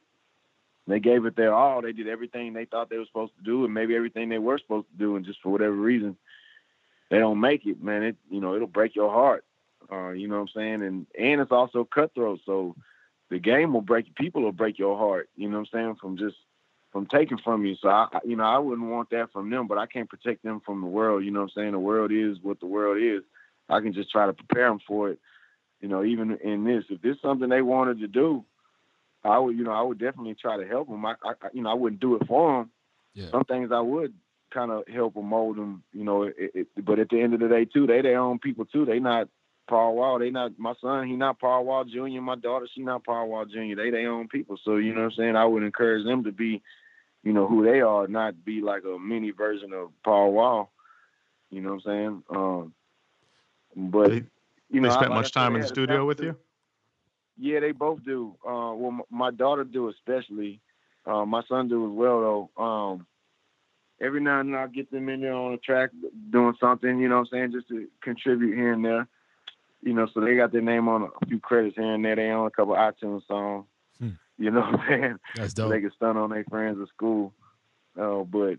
[0.89, 1.83] They gave it their all.
[1.83, 4.59] They did everything they thought they were supposed to do, and maybe everything they were
[4.59, 6.17] supposed to do, and just for whatever reason,
[7.11, 7.83] they don't make it.
[7.83, 9.45] Man, it you know it'll break your heart.
[9.91, 10.83] Uh, you know what I'm saying?
[10.83, 12.41] And and it's also cutthroat.
[12.47, 12.77] So
[13.31, 15.29] the game will break people will break your heart.
[15.37, 15.97] You know what I'm saying?
[16.01, 16.37] From just
[16.97, 17.77] from taking from you.
[17.83, 20.61] So I, you know, I wouldn't want that from them, but I can't protect them
[20.65, 21.25] from the world.
[21.25, 21.73] You know what I'm saying?
[21.73, 23.23] The world is what the world is.
[23.69, 25.19] I can just try to prepare them for it
[25.81, 28.45] you know, even in this, if this is something they wanted to do,
[29.25, 31.05] I would, you know, I would definitely try to help them.
[31.05, 32.71] I, I you know, I wouldn't do it for them.
[33.15, 33.31] Yeah.
[33.31, 34.15] Some things I would
[34.53, 36.25] kind of help them mold them, you know.
[36.25, 38.85] It, it, but at the end of the day, too, they their own people too.
[38.85, 39.29] They not
[39.69, 40.19] Paul Wall.
[40.19, 41.09] They not my son.
[41.09, 42.21] He not Paul Wall Jr.
[42.21, 43.77] My daughter, she not Paul Wall Jr.
[43.77, 44.59] They their own people.
[44.65, 45.37] So you know what I'm saying.
[45.37, 46.63] I would encourage them to be,
[47.27, 50.71] you know, who they are, not be like a mini version of Paul Wall.
[51.51, 52.23] You know what I'm saying?
[52.31, 52.75] Um,
[53.91, 54.13] but
[54.71, 56.37] you know, they spent much time in the studio with you.
[57.37, 58.37] Yeah, they both do.
[58.47, 60.61] Uh, well, my daughter do especially.
[61.05, 62.63] Uh, my son do as well though.
[62.63, 63.07] Um,
[64.01, 65.91] every now and then I get them in there on the track
[66.31, 69.09] doing something, you know what I'm saying, just to contribute here and there.
[69.83, 72.15] You know, so they got their name on a few credits here and there.
[72.15, 73.67] They own a couple iTunes songs.
[74.39, 75.19] You know what I'm saying?
[75.35, 75.71] That's dope.
[75.71, 77.33] They can stun on their friends at school.
[77.99, 78.59] Uh, but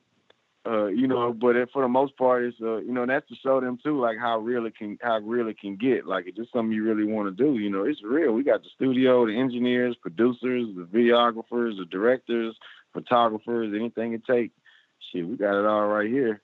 [0.65, 3.35] uh, you know, but for the most part, it's uh, you know, and that's to
[3.35, 6.05] show them too, like how real it can, how real it can get.
[6.05, 7.57] Like it's just something you really want to do.
[7.57, 8.33] You know, it's real.
[8.33, 12.55] We got the studio, the engineers, producers, the videographers, the directors,
[12.93, 14.51] photographers, anything it take.
[15.11, 16.41] Shit, we got it all right here.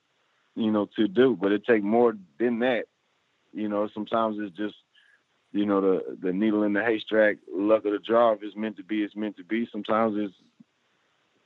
[0.55, 2.85] You know, to do, but it take more than that.
[3.51, 4.75] You know, sometimes it's just,
[5.53, 8.33] you know, the the needle in the haystack, luck of the draw.
[8.33, 9.67] If it's meant to be, it's meant to be.
[9.71, 10.33] Sometimes it's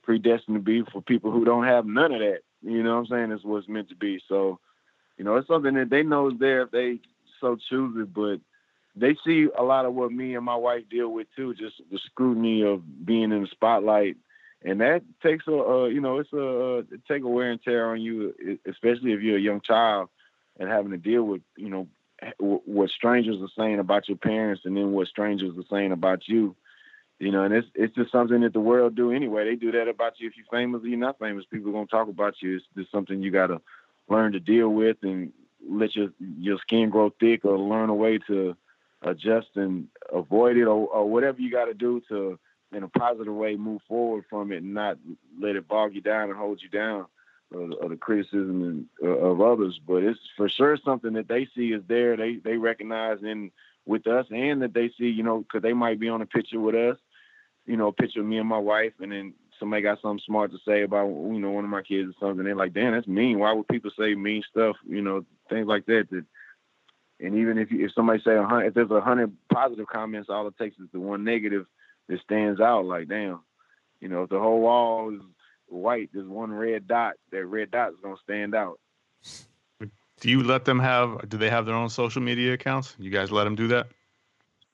[0.04, 2.40] predestined to be for people who don't have none of that.
[2.62, 3.32] You know what I'm saying?
[3.32, 4.22] It's what's meant to be.
[4.28, 4.60] So,
[5.18, 7.00] you know, it's something that they know is there if they
[7.42, 8.40] so choose it, but
[8.96, 12.00] they see a lot of what me and my wife deal with too, just the
[12.06, 14.16] scrutiny of being in the spotlight.
[14.64, 18.02] And that takes a, uh, you know, it's a, take a wear and tear on
[18.02, 18.34] you,
[18.66, 20.10] especially if you're a young child
[20.60, 21.88] and having to deal with, you know,
[22.40, 26.56] what strangers are saying about your parents, and then what strangers are saying about you.
[27.20, 29.46] You know, and it's it's just something that the world do anyway.
[29.46, 31.46] They do that about you if you're famous or you're not famous.
[31.52, 32.58] People are gonna talk about you.
[32.58, 33.60] It's just something you gotta
[34.08, 35.32] learn to deal with and
[35.68, 38.56] let your your skin grow thick or learn a way to
[39.02, 42.40] adjust and avoid it or, or whatever you got to do to
[42.74, 44.98] in a positive way move forward from it and not
[45.40, 47.06] let it bog you down and hold you down
[47.54, 51.82] or the criticism uh, of others but it's for sure something that they see is
[51.88, 53.52] there they they recognize in
[53.86, 56.60] with us and that they see you know because they might be on a picture
[56.60, 56.98] with us
[57.66, 60.52] you know a picture of me and my wife and then somebody got something smart
[60.52, 63.08] to say about you know one of my kids or something they're like damn that's
[63.08, 66.26] mean why would people say mean stuff you know things like that that
[67.20, 70.30] and even if you, if somebody say a hundred, if there's a hundred positive comments,
[70.30, 71.66] all it takes is the one negative
[72.08, 72.86] that stands out.
[72.86, 73.40] Like, damn,
[74.00, 75.22] you know, if the whole wall is
[75.68, 77.16] white, there's one red dot.
[77.32, 78.80] That red dot is gonna stand out.
[80.20, 81.30] Do you let them have?
[81.30, 82.96] Do they have their own social media accounts?
[82.98, 83.88] You guys let them do that?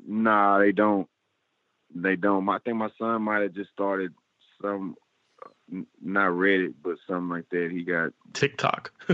[0.05, 1.07] Nah, they don't.
[1.93, 2.47] They don't.
[2.47, 4.13] I think my son might have just started
[4.61, 4.95] some,
[6.01, 7.69] not Reddit, but something like that.
[7.71, 8.91] He got TikTok.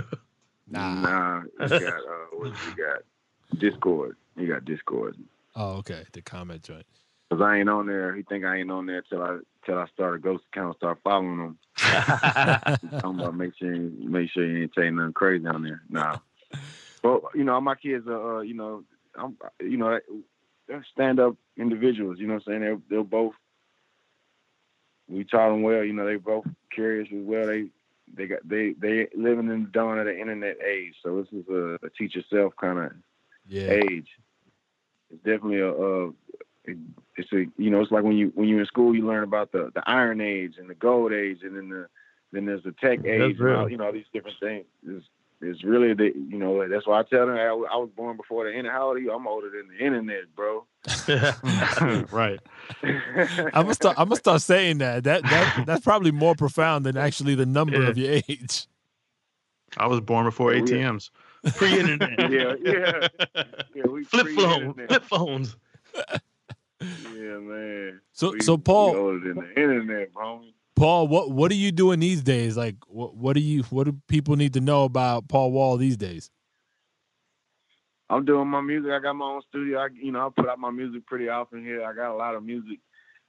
[0.70, 1.42] nah, nah.
[1.62, 3.60] He got uh, what he got?
[3.60, 4.16] Discord.
[4.38, 5.18] He got Discord.
[5.56, 6.04] Oh, okay.
[6.14, 6.86] The comment joint.
[7.32, 8.16] Cause I ain't on there.
[8.16, 11.00] He think I ain't on there till I till I start a ghost account, start
[11.04, 11.58] following him.
[13.00, 15.82] talking about make sure you, make sure you ain't saying nothing crazy on there.
[15.90, 16.18] Nah.
[17.04, 18.84] Well, you know, my kids are, uh, you know,
[19.16, 20.00] I'm, you know,
[20.68, 22.18] they're stand up individuals.
[22.20, 22.62] You know what I'm saying?
[22.62, 23.34] They're they're both.
[25.08, 25.84] We taught them well.
[25.84, 27.48] You know, they both curious as well.
[27.48, 27.68] They
[28.16, 30.96] they got they they living in the dawn of the internet age.
[31.04, 32.92] So this is a, a teach yourself kind of
[33.48, 33.72] yeah.
[33.72, 34.08] age.
[35.12, 36.10] It's definitely a, a,
[37.16, 39.52] it's a you know it's like when you when you're in school you learn about
[39.52, 41.88] the the iron age and the gold age and then the
[42.32, 44.66] then there's the tech age and all, you know all these different things.
[44.88, 45.06] It's,
[45.42, 48.44] it's really the you know that's why I tell them I, I was born before
[48.44, 48.74] the internet.
[48.74, 49.14] How old are you?
[49.14, 50.66] I'm older than the internet, bro.
[52.12, 52.40] right.
[52.84, 53.98] I'm gonna start.
[53.98, 55.06] I'm gonna start saying that.
[55.06, 57.90] That that that's probably more profound than actually the number yeah.
[57.90, 58.68] of your age.
[59.78, 61.10] I was born before oh, ATMs.
[61.56, 62.32] Pre-internet.
[62.32, 63.08] yeah, yeah.
[63.74, 65.56] yeah flip phone, flip phones.
[67.30, 68.02] Yeah, man.
[68.14, 70.54] So, we, so Paul, older than the internet, homie.
[70.76, 72.56] Paul, what what are you doing these days?
[72.56, 75.98] Like, what what do you what do people need to know about Paul Wall these
[75.98, 76.32] days?
[78.10, 78.92] I'm doing my music.
[78.92, 79.80] I got my own studio.
[79.80, 81.86] I, you know, I put out my music pretty often here.
[81.86, 82.80] I got a lot of music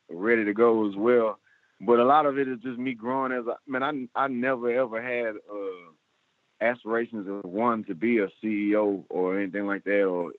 [0.09, 1.39] ready to go as well.
[1.81, 4.09] But a lot of it is just me growing as a man.
[4.15, 5.91] I I never ever had uh
[6.61, 10.33] aspirations of one to be a CEO or anything like that, or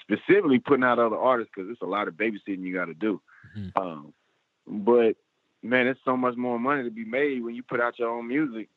[0.00, 3.20] specifically putting out other artists because it's a lot of babysitting you got to do.
[3.56, 3.80] Mm-hmm.
[3.80, 4.12] Um,
[4.66, 5.16] but
[5.62, 8.28] man, it's so much more money to be made when you put out your own
[8.28, 8.68] music,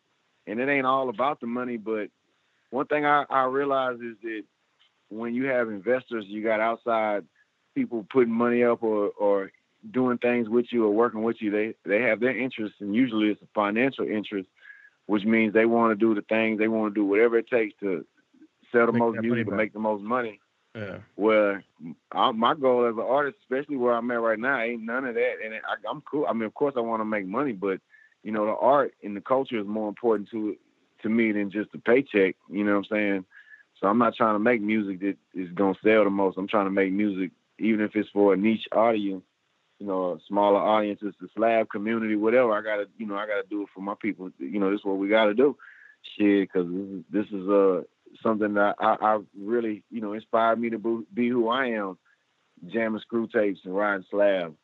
[0.48, 1.78] and it ain't all about the money.
[1.78, 2.10] But
[2.70, 4.44] one thing I, I realize is that
[5.10, 7.26] when you have investors, you got outside
[7.76, 9.52] people putting money up or or
[9.92, 11.52] doing things with you or working with you.
[11.52, 14.50] They they have their interests, and usually it's a financial interest
[15.10, 17.74] which means they want to do the things they want to do whatever it takes
[17.80, 18.06] to
[18.72, 20.40] sell the make most music and make the most money.
[20.80, 20.98] Yeah.
[21.16, 21.64] Where
[22.12, 25.16] I, my goal as an artist, especially where I'm at right now, ain't none of
[25.16, 25.36] that.
[25.44, 26.26] And I, am cool.
[26.28, 27.80] I mean, of course, I want to make money, but
[28.24, 30.56] you know, the art and the culture is more important to
[31.04, 32.36] to me than just the paycheck.
[32.50, 33.26] You know what I'm saying?
[33.80, 36.38] So I'm not trying to make music that is gonna sell the most.
[36.38, 39.24] I'm trying to make music, even if it's for a niche audience,
[39.80, 42.52] you know, a smaller audiences, the slab community, whatever.
[42.52, 44.30] I gotta, you know, I gotta do it for my people.
[44.38, 45.56] You know, this is what we gotta do.
[46.18, 47.82] Shit, because this is, this is uh
[48.22, 51.98] something that I, I really, you know, inspired me to be who I am,
[52.68, 54.56] jamming screw tapes and riding slab.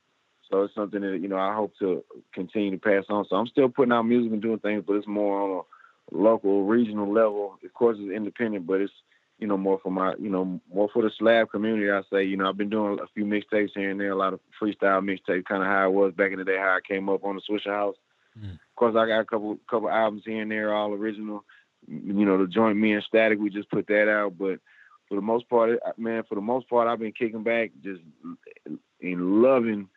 [0.50, 2.04] So it's something that you know I hope to
[2.34, 3.26] continue to pass on.
[3.30, 6.66] So I'm still putting out music and doing things, but it's more on a local,
[6.66, 7.58] regional level.
[7.64, 8.94] Of course, it's independent, but it's
[9.40, 11.92] you know, more for my, you know, more for the slab community.
[11.92, 14.34] I say, you know, I've been doing a few mixtapes here and there, a lot
[14.34, 17.10] of freestyle mixtapes, kind of how it was back in the day, how I came
[17.10, 17.96] up on the Swishahouse.
[18.40, 18.54] Mm.
[18.54, 21.44] Of course, I got a couple couple albums here and there, all original.
[21.88, 24.38] You know, the joint me and Static, we just put that out.
[24.38, 24.60] But
[25.08, 28.02] for the most part, man, for the most part, I've been kicking back, just
[29.00, 29.88] in loving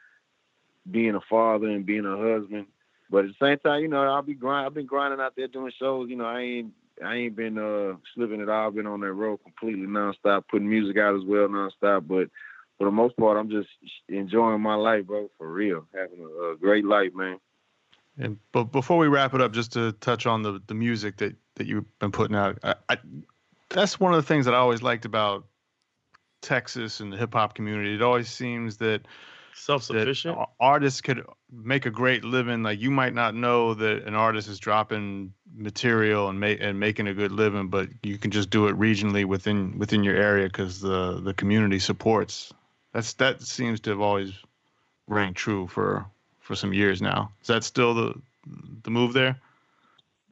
[0.90, 2.66] being a father and being a husband.
[3.10, 4.66] But at the same time, you know, I'll be grind.
[4.66, 6.10] I've been grinding out there doing shows.
[6.10, 6.72] You know, I ain't
[7.04, 8.68] I ain't been uh slipping at all.
[8.68, 12.06] I've been on that road completely nonstop, putting music out as well nonstop.
[12.06, 12.28] But
[12.76, 13.68] for the most part, I'm just
[14.08, 15.30] enjoying my life, bro.
[15.38, 17.38] For real, having a, a great life, man.
[18.18, 21.36] And but before we wrap it up, just to touch on the the music that
[21.56, 22.98] that you've been putting out, I, I,
[23.70, 25.46] that's one of the things that I always liked about
[26.42, 27.94] Texas and the hip hop community.
[27.94, 29.02] It always seems that
[29.54, 30.38] Self sufficient.
[30.60, 32.62] artists could make a great living.
[32.62, 37.08] Like you might not know that an artist is dropping material and make and making
[37.08, 40.80] a good living, but you can just do it regionally within within your area because
[40.80, 42.52] the the community supports.
[42.92, 44.32] That's that seems to have always
[45.08, 46.06] rang true for
[46.48, 47.30] for some years now.
[47.42, 48.14] Is that still the
[48.82, 49.36] the move there?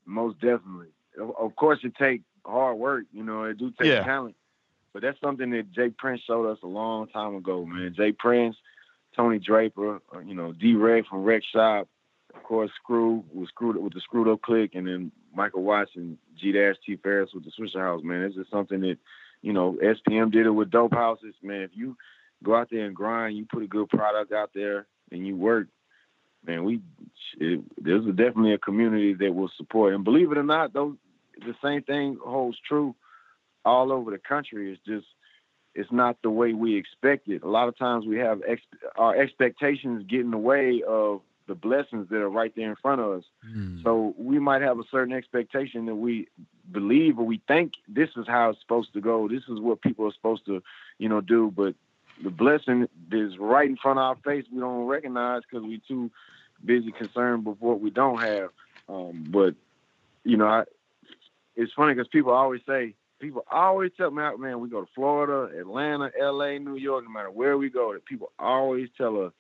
[0.07, 0.89] Most definitely.
[1.21, 3.05] Of, course, it take hard work.
[3.13, 4.03] You know, it do take Yeah.
[4.03, 4.35] talent.
[4.95, 5.91] But that's something that J.
[5.91, 7.93] Prince showed us a long time ago, man.
[7.95, 8.13] J.
[8.13, 8.57] Prince,
[9.15, 10.75] Tony Draper, uh, you know, D.
[10.75, 11.87] Ray from Rec Shop,
[12.35, 16.17] of course, Screw was screwed with the Screwed Up Click, and then Michael Watts and
[16.35, 16.53] G.
[16.53, 16.97] Dash T.
[16.97, 18.23] Ferris with the Swishahouse, man.
[18.23, 18.99] It's just something that,
[19.43, 21.61] you know, SPM did it with Dope Houses, man.
[21.61, 21.95] If you
[22.43, 25.69] go out there and grind, you put a good product out there, and you work,
[26.47, 26.81] man, we
[27.39, 29.95] it, there's definitely a community that will support.
[29.95, 30.97] And believe it or not, those
[31.39, 32.95] the same thing holds true
[33.65, 34.73] all over the country.
[34.73, 35.07] It's just
[35.75, 37.43] it's not the way we expect it.
[37.43, 38.63] A lot of times we have ex-
[38.97, 43.01] our expectations get in the way of the blessings that are right there in front
[43.01, 43.25] of us.
[43.49, 43.83] Mm.
[43.83, 46.29] So we might have a certain expectation that we
[46.73, 49.29] believe or we think this is how it's supposed to go.
[49.29, 50.63] This is what people are supposed to,
[50.99, 51.53] you know, do.
[51.55, 51.75] But
[52.23, 54.45] the blessing is right in front of our face.
[54.53, 56.11] We don't recognize because we're too
[56.65, 58.51] busy concerned with what we don't have.
[58.89, 59.55] Um, but
[60.25, 60.65] you know, I,
[61.55, 65.59] it's funny because people always say, people always tell me, man, we go to Florida,
[65.59, 69.33] Atlanta, L.A., New York, no matter where we go, that people always tell us,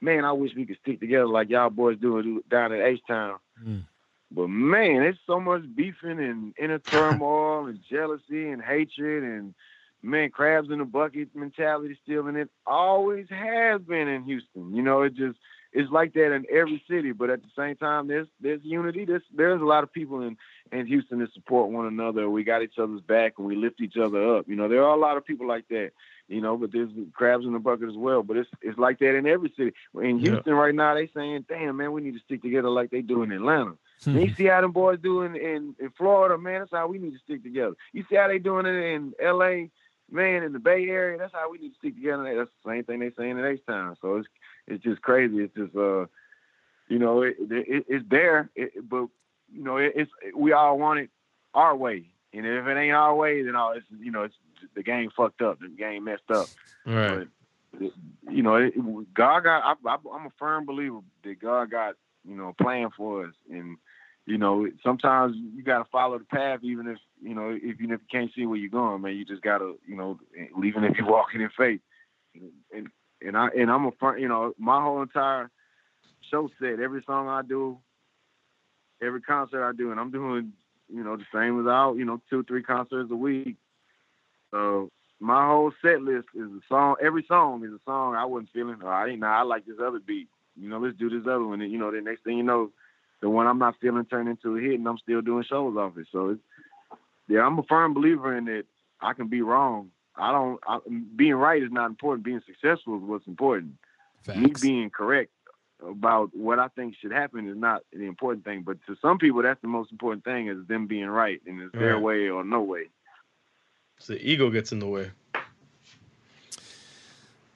[0.00, 3.38] man, I wish we could stick together like y'all boys do down at H Town.
[3.64, 3.84] Mm.
[4.30, 9.54] But man, it's so much beefing and inner turmoil and jealousy and hatred and
[10.02, 14.74] man, crabs in the bucket mentality still, and it always has been in Houston.
[14.74, 15.38] You know, it just
[15.76, 17.12] it's like that in every city.
[17.12, 19.04] But at the same time, there's there's unity.
[19.04, 20.36] There's there's a lot of people in
[20.72, 22.28] in Houston that support one another.
[22.30, 24.48] We got each other's back and we lift each other up.
[24.48, 25.90] You know, there are a lot of people like that.
[26.28, 28.22] You know, but there's crabs in the bucket as well.
[28.24, 29.72] But it's it's like that in every city.
[30.02, 30.30] In Yeah.
[30.32, 33.22] Houston right now, they saying, "Damn, man, we need to stick together like they do
[33.22, 33.74] in Atlanta."
[34.04, 36.60] And you see how them boys do in, in, in Florida, man.
[36.60, 37.74] That's how we need to stick together.
[37.92, 39.70] You see how they doing it in L.A.,
[40.10, 41.18] man, in the Bay Area.
[41.18, 42.22] That's how we need to stick together.
[42.36, 43.96] That's the same thing they saying in H Town.
[44.00, 44.28] So it's
[44.66, 45.38] it's just crazy.
[45.38, 46.06] It's just uh,
[46.88, 49.08] you know, it, it, it's there, it, but
[49.52, 51.10] you know, it, it's we all want it
[51.54, 52.06] our way.
[52.32, 54.34] And if it ain't our way, then all it's you know, it's
[54.74, 55.60] the game fucked up.
[55.60, 56.46] The game messed up.
[56.84, 57.26] Right.
[57.78, 57.92] But
[58.30, 58.74] you know, it,
[59.14, 59.62] God got.
[59.64, 61.94] I, I, I'm a firm believer that God got
[62.26, 63.76] you know a plan for us, and
[64.26, 67.92] you know sometimes you got to follow the path, even if you know if even
[67.92, 69.16] if you can't see where you're going, man.
[69.16, 70.18] You just gotta you know
[70.64, 71.80] even if you're walking in faith.
[72.72, 72.88] And
[73.22, 75.50] and I and I'm a firm, you know my whole entire
[76.30, 77.78] show set, every song I do,
[79.00, 80.52] every concert I do, and I'm doing
[80.92, 83.56] you know the same as I you know two three concerts a week.
[84.50, 86.96] So my whole set list is a song.
[87.02, 88.76] Every song is a song I wasn't feeling.
[88.84, 89.20] I ain't.
[89.20, 90.28] Nah, I like this other beat.
[90.56, 91.60] You know, let's do this other one.
[91.60, 92.70] And you know, the next thing you know,
[93.20, 95.96] the one I'm not feeling turned into a hit, and I'm still doing shows off
[95.96, 96.06] it.
[96.12, 96.40] So it's
[97.28, 98.64] yeah, I'm a firm believer in that.
[99.00, 99.90] I can be wrong.
[100.16, 100.60] I don't.
[100.66, 100.78] I,
[101.16, 102.24] being right is not important.
[102.24, 103.74] Being successful is what's important.
[104.34, 105.30] Me being correct
[105.86, 108.62] about what I think should happen is not the important thing.
[108.62, 111.72] But to some people, that's the most important thing is them being right, and it's
[111.72, 112.88] their way or no way.
[113.98, 115.10] So the ego gets in the way.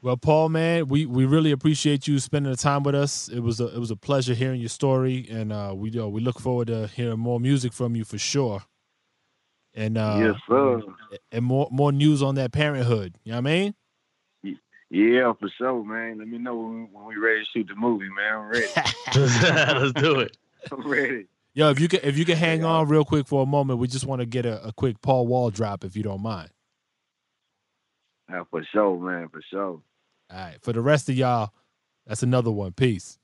[0.03, 3.29] Well, Paul, man, we, we really appreciate you spending the time with us.
[3.29, 6.23] It was a it was a pleasure hearing your story, and uh, we uh, we
[6.23, 8.63] look forward to hearing more music from you for sure.
[9.75, 10.81] And uh, yes, sir.
[11.31, 13.17] and more more news on that parenthood.
[13.25, 13.75] You know what I mean?
[14.93, 16.19] Yeah, for sure, man.
[16.19, 18.35] Let me know when, we- when we ready to shoot the movie, man.
[18.35, 18.67] I'm ready.
[19.81, 20.37] Let's do it.
[20.73, 21.27] I'm ready.
[21.53, 23.87] Yo, if you can if you can hang on real quick for a moment, we
[23.87, 26.49] just want to get a, a quick Paul Wall drop if you don't mind.
[28.31, 29.29] Yeah, for sure, man.
[29.29, 29.83] For sure.
[30.33, 30.57] All right.
[30.61, 31.51] For the rest of y'all,
[32.07, 32.73] that's another one.
[32.73, 33.20] Peace.